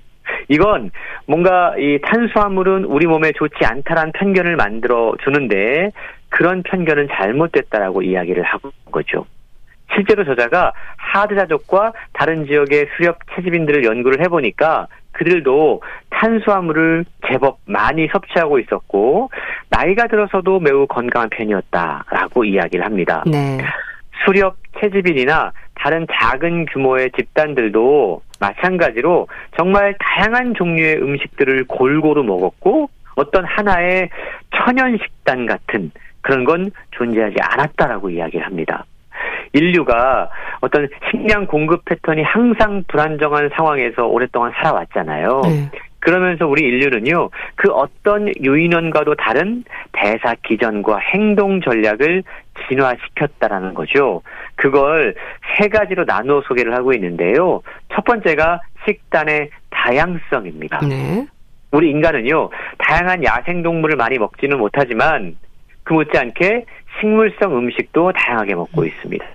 이건 0.49 0.91
뭔가 1.25 1.75
이 1.77 1.99
탄수화물은 2.01 2.85
우리 2.85 3.05
몸에 3.05 3.31
좋지 3.33 3.55
않다란 3.63 4.11
편견을 4.11 4.55
만들어 4.55 5.15
주는데 5.23 5.91
그런 6.29 6.63
편견은 6.63 7.07
잘못됐다라고 7.11 8.01
이야기를 8.01 8.43
하고 8.43 8.71
거죠. 8.91 9.25
실제로 9.93 10.25
저자가 10.25 10.73
하드자족과 10.97 11.93
다른 12.13 12.45
지역의 12.45 12.87
수렵 12.95 13.19
채집인들을 13.35 13.85
연구를 13.85 14.21
해보니까 14.25 14.87
그들도 15.17 15.81
탄수화물을 16.11 17.05
제법 17.27 17.59
많이 17.65 18.07
섭취하고 18.07 18.59
있었고 18.59 19.29
나이가 19.69 20.07
들어서도 20.07 20.59
매우 20.59 20.85
건강한 20.87 21.29
편이었다라고 21.29 22.45
이야기를 22.45 22.85
합니다. 22.85 23.23
네. 23.25 23.57
수렵 24.25 24.55
채집인이나 24.79 25.51
다른 25.75 26.05
작은 26.11 26.65
규모의 26.67 27.11
집단들도 27.17 28.21
마찬가지로 28.39 29.27
정말 29.57 29.95
다양한 29.99 30.53
종류의 30.55 30.97
음식들을 31.01 31.65
골고루 31.65 32.23
먹었고 32.23 32.89
어떤 33.15 33.45
하나의 33.45 34.09
천연 34.55 34.97
식단 34.97 35.45
같은 35.45 35.91
그런 36.21 36.43
건 36.43 36.71
존재하지 36.91 37.35
않았다라고 37.39 38.09
이야기를 38.09 38.45
합니다. 38.45 38.85
인류가 39.53 40.29
어떤 40.61 40.87
식량 41.09 41.45
공급 41.45 41.85
패턴이 41.85 42.23
항상 42.23 42.83
불안정한 42.87 43.49
상황에서 43.55 44.05
오랫동안 44.05 44.51
살아왔잖아요. 44.55 45.41
네. 45.45 45.71
그러면서 45.99 46.47
우리 46.47 46.63
인류는요, 46.63 47.29
그 47.55 47.69
어떤 47.71 48.31
유인원과도 48.41 49.15
다른 49.15 49.63
대사 49.91 50.35
기전과 50.35 50.99
행동 50.99 51.59
전략을 51.59 52.23
진화시켰다라는 52.69 53.73
거죠. 53.73 54.21
그걸 54.55 55.15
세 55.57 55.67
가지로 55.67 56.05
나누어 56.05 56.41
소개를 56.47 56.73
하고 56.75 56.93
있는데요. 56.93 57.61
첫 57.93 58.05
번째가 58.05 58.61
식단의 58.85 59.49
다양성입니다. 59.69 60.79
네. 60.87 61.27
우리 61.71 61.89
인간은요, 61.89 62.51
다양한 62.77 63.23
야생동물을 63.23 63.97
많이 63.97 64.17
먹지는 64.17 64.57
못하지만, 64.57 65.35
그 65.83 65.93
못지않게 65.93 66.65
식물성 66.99 67.57
음식도 67.57 68.13
다양하게 68.13 68.55
먹고 68.55 68.85
있습니다. 68.85 69.25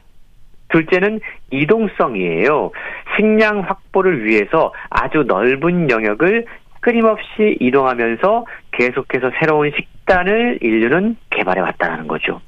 둘째는 0.73 1.21
이동성이에요. 1.51 2.73
식량 3.17 3.61
확보를 3.61 4.25
위해서 4.25 4.73
아주 4.91 5.25
넓은 5.27 5.91
영역을 5.91 6.47
끊임없이 6.81 7.57
이동하면서 7.61 8.47
계속해서 8.73 9.31
새로운 9.39 9.71
식단을 9.77 10.59
인류는 10.61 11.17
개발해 11.31 11.61
왔다는 11.61 12.09
거죠. 12.09 12.41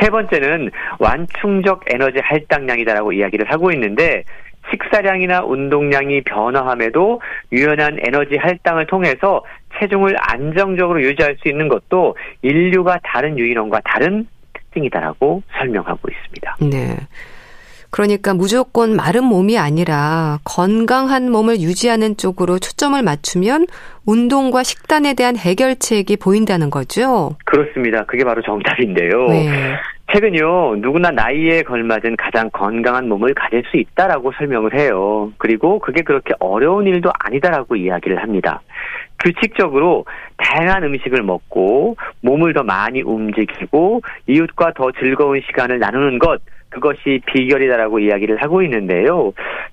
세 0.00 0.10
번째는 0.10 0.70
완충적 0.98 1.84
에너지 1.86 2.18
할당량이다라고 2.20 3.12
이야기를 3.12 3.50
하고 3.50 3.70
있는데 3.72 4.24
식사량이나 4.70 5.42
운동량이 5.44 6.22
변화함에도 6.22 7.20
유연한 7.52 7.98
에너지 8.00 8.36
할당을 8.36 8.86
통해서 8.86 9.44
체중을 9.78 10.16
안정적으로 10.18 11.02
유지할 11.02 11.36
수 11.40 11.48
있는 11.48 11.68
것도 11.68 12.16
인류가 12.42 12.98
다른 13.02 13.38
유인원과 13.38 13.80
다른 13.84 14.26
특징이다라고 14.54 15.42
설명하고 15.58 16.08
있습니다. 16.10 16.56
네. 16.70 16.96
그러니까 17.92 18.32
무조건 18.32 18.96
마른 18.96 19.22
몸이 19.24 19.58
아니라 19.58 20.38
건강한 20.44 21.30
몸을 21.30 21.60
유지하는 21.60 22.16
쪽으로 22.16 22.58
초점을 22.58 23.00
맞추면 23.02 23.66
운동과 24.06 24.62
식단에 24.62 25.12
대한 25.12 25.36
해결책이 25.36 26.16
보인다는 26.16 26.70
거죠? 26.70 27.36
그렇습니다. 27.44 28.04
그게 28.06 28.24
바로 28.24 28.40
정답인데요. 28.40 29.28
네. 29.28 29.76
최근요, 30.10 30.76
누구나 30.76 31.10
나이에 31.10 31.62
걸맞은 31.62 32.16
가장 32.16 32.48
건강한 32.50 33.08
몸을 33.10 33.34
가질 33.34 33.62
수 33.70 33.76
있다라고 33.76 34.32
설명을 34.38 34.74
해요. 34.74 35.30
그리고 35.36 35.78
그게 35.78 36.00
그렇게 36.02 36.32
어려운 36.40 36.86
일도 36.86 37.10
아니다라고 37.18 37.76
이야기를 37.76 38.22
합니다. 38.22 38.62
규칙적으로 39.22 40.06
다양한 40.38 40.82
음식을 40.84 41.22
먹고 41.22 41.96
몸을 42.22 42.54
더 42.54 42.62
많이 42.62 43.02
움직이고 43.02 44.00
이웃과 44.26 44.72
더 44.76 44.90
즐거운 44.98 45.40
시간을 45.46 45.78
나누는 45.78 46.18
것, 46.18 46.40
그것이 46.72 47.20
비결이다라고 47.26 47.98
이야기를 47.98 48.42
하고 48.42 48.62
있는데요. 48.62 49.32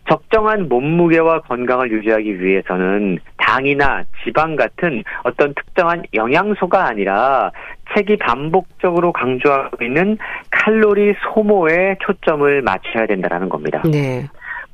적정한 0.10 0.68
몸무게와 0.70 1.42
건강을 1.42 1.92
유지하기 1.92 2.42
위해서는 2.42 3.20
당이나 3.38 4.04
지방 4.24 4.56
같은 4.56 5.04
어떤 5.24 5.54
특정한 5.56 6.04
영양소가 6.14 6.88
아니라 6.88 7.52
책이 7.96 8.18
반복적으로 8.18 9.12
강조하고 9.12 9.84
있는 9.84 10.18
칼로리 10.52 11.16
소모에 11.34 11.96
초점을 12.02 12.62
맞춰야 12.62 13.08
된다는 13.08 13.50
겁니다. 13.50 13.82
네. 13.86 14.28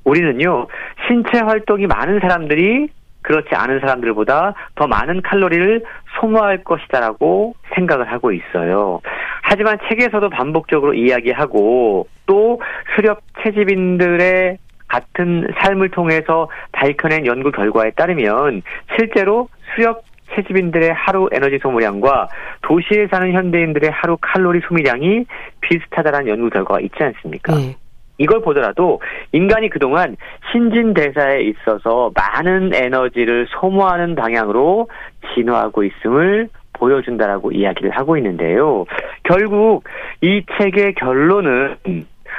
우리는요, 0.03 0.67
신체 1.07 1.39
활동이 1.39 1.87
많은 1.87 2.19
사람들이 2.19 2.89
그렇지 3.21 3.49
않은 3.55 3.79
사람들보다 3.79 4.53
더 4.75 4.87
많은 4.87 5.21
칼로리를 5.23 5.83
소모할 6.19 6.63
것이다라고 6.63 7.55
생각을 7.73 8.11
하고 8.11 8.31
있어요. 8.31 9.01
하지만 9.41 9.77
책에서도 9.89 10.29
반복적으로 10.29 10.93
이야기하고 10.93 12.07
또 12.25 12.61
수렵 12.95 13.21
채집인들의 13.43 14.57
같은 14.87 15.47
삶을 15.61 15.89
통해서 15.89 16.49
밝혀낸 16.71 17.25
연구 17.25 17.51
결과에 17.51 17.91
따르면 17.91 18.61
실제로 18.95 19.49
수렵 19.73 20.03
채집인들의 20.33 20.93
하루 20.93 21.29
에너지 21.31 21.59
소모량과 21.59 22.29
도시에 22.61 23.07
사는 23.07 23.31
현대인들의 23.31 23.89
하루 23.91 24.17
칼로리 24.19 24.61
소비량이 24.67 25.25
비슷하다는 25.61 26.27
연구 26.27 26.49
결과가 26.49 26.79
있지 26.79 26.95
않습니까? 27.01 27.55
네. 27.55 27.75
이걸 28.17 28.41
보더라도 28.41 29.01
인간이 29.33 29.69
그동안 29.69 30.15
신진대사에 30.51 31.41
있어서 31.41 32.11
많은 32.15 32.73
에너지를 32.73 33.47
소모하는 33.49 34.15
방향으로 34.15 34.87
진화하고 35.33 35.83
있음을 35.83 36.49
보여준다라고 36.73 37.51
이야기를 37.51 37.91
하고 37.91 38.17
있는데요. 38.17 38.85
결국 39.23 39.83
이 40.21 40.43
책의 40.57 40.95
결론은 40.95 41.75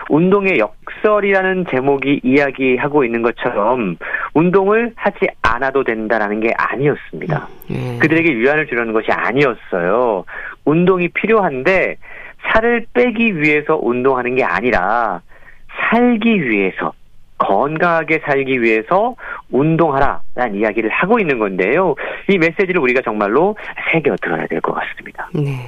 운동의 0.09 0.59
역설이라는 0.59 1.67
제목이 1.71 2.21
이야기하고 2.23 3.05
있는 3.05 3.23
것처럼 3.23 3.97
운동을 4.35 4.93
하지 4.97 5.19
않아도 5.43 5.85
된다라는 5.85 6.41
게 6.41 6.53
아니었습니다. 6.57 7.49
예. 7.71 7.99
그들에게 7.99 8.35
위안을 8.37 8.67
주려는 8.67 8.93
것이 8.93 9.11
아니었어요. 9.11 10.25
운동이 10.65 11.09
필요한데 11.09 11.97
살을 12.53 12.87
빼기 12.95 13.41
위해서 13.41 13.79
운동하는 13.81 14.37
게 14.37 14.45
아니라 14.45 15.21
살기 15.91 16.49
위해서 16.49 16.93
건강하게 17.39 18.21
살기 18.25 18.63
위해서 18.63 19.15
운동하라라는 19.51 20.55
이야기를 20.55 20.89
하고 20.91 21.19
있는 21.19 21.39
건데요. 21.39 21.95
이 22.29 22.39
메시지를 22.39 22.79
우리가 22.81 23.03
정말로 23.03 23.57
새겨 23.93 24.17
들어야 24.23 24.47
될 24.47 24.61
것 24.61 24.73
같습니다. 24.73 25.29
네. 25.35 25.59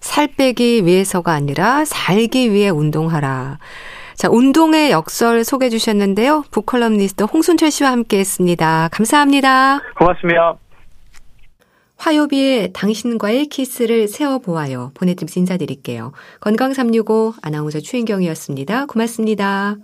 살 0.00 0.26
빼기 0.28 0.84
위해서가 0.86 1.32
아니라 1.32 1.84
살기 1.84 2.52
위해 2.52 2.68
운동하라. 2.70 3.58
자, 4.14 4.28
운동의 4.30 4.90
역설 4.90 5.44
소개해 5.44 5.70
주셨는데요. 5.70 6.44
북컬럼니스트 6.50 7.24
홍순철 7.24 7.70
씨와 7.70 7.90
함께 7.90 8.18
했습니다. 8.18 8.88
감사합니다. 8.92 9.80
고맙습니다. 9.96 10.56
화요비에 11.96 12.72
당신과의 12.72 13.46
키스를 13.46 14.08
세워보아요. 14.08 14.90
보내드리면서 14.94 15.40
인사드릴게요. 15.40 16.12
건강365 16.40 17.34
아나운서 17.42 17.80
추인경이었습니다. 17.80 18.86
고맙습니다. 18.86 19.76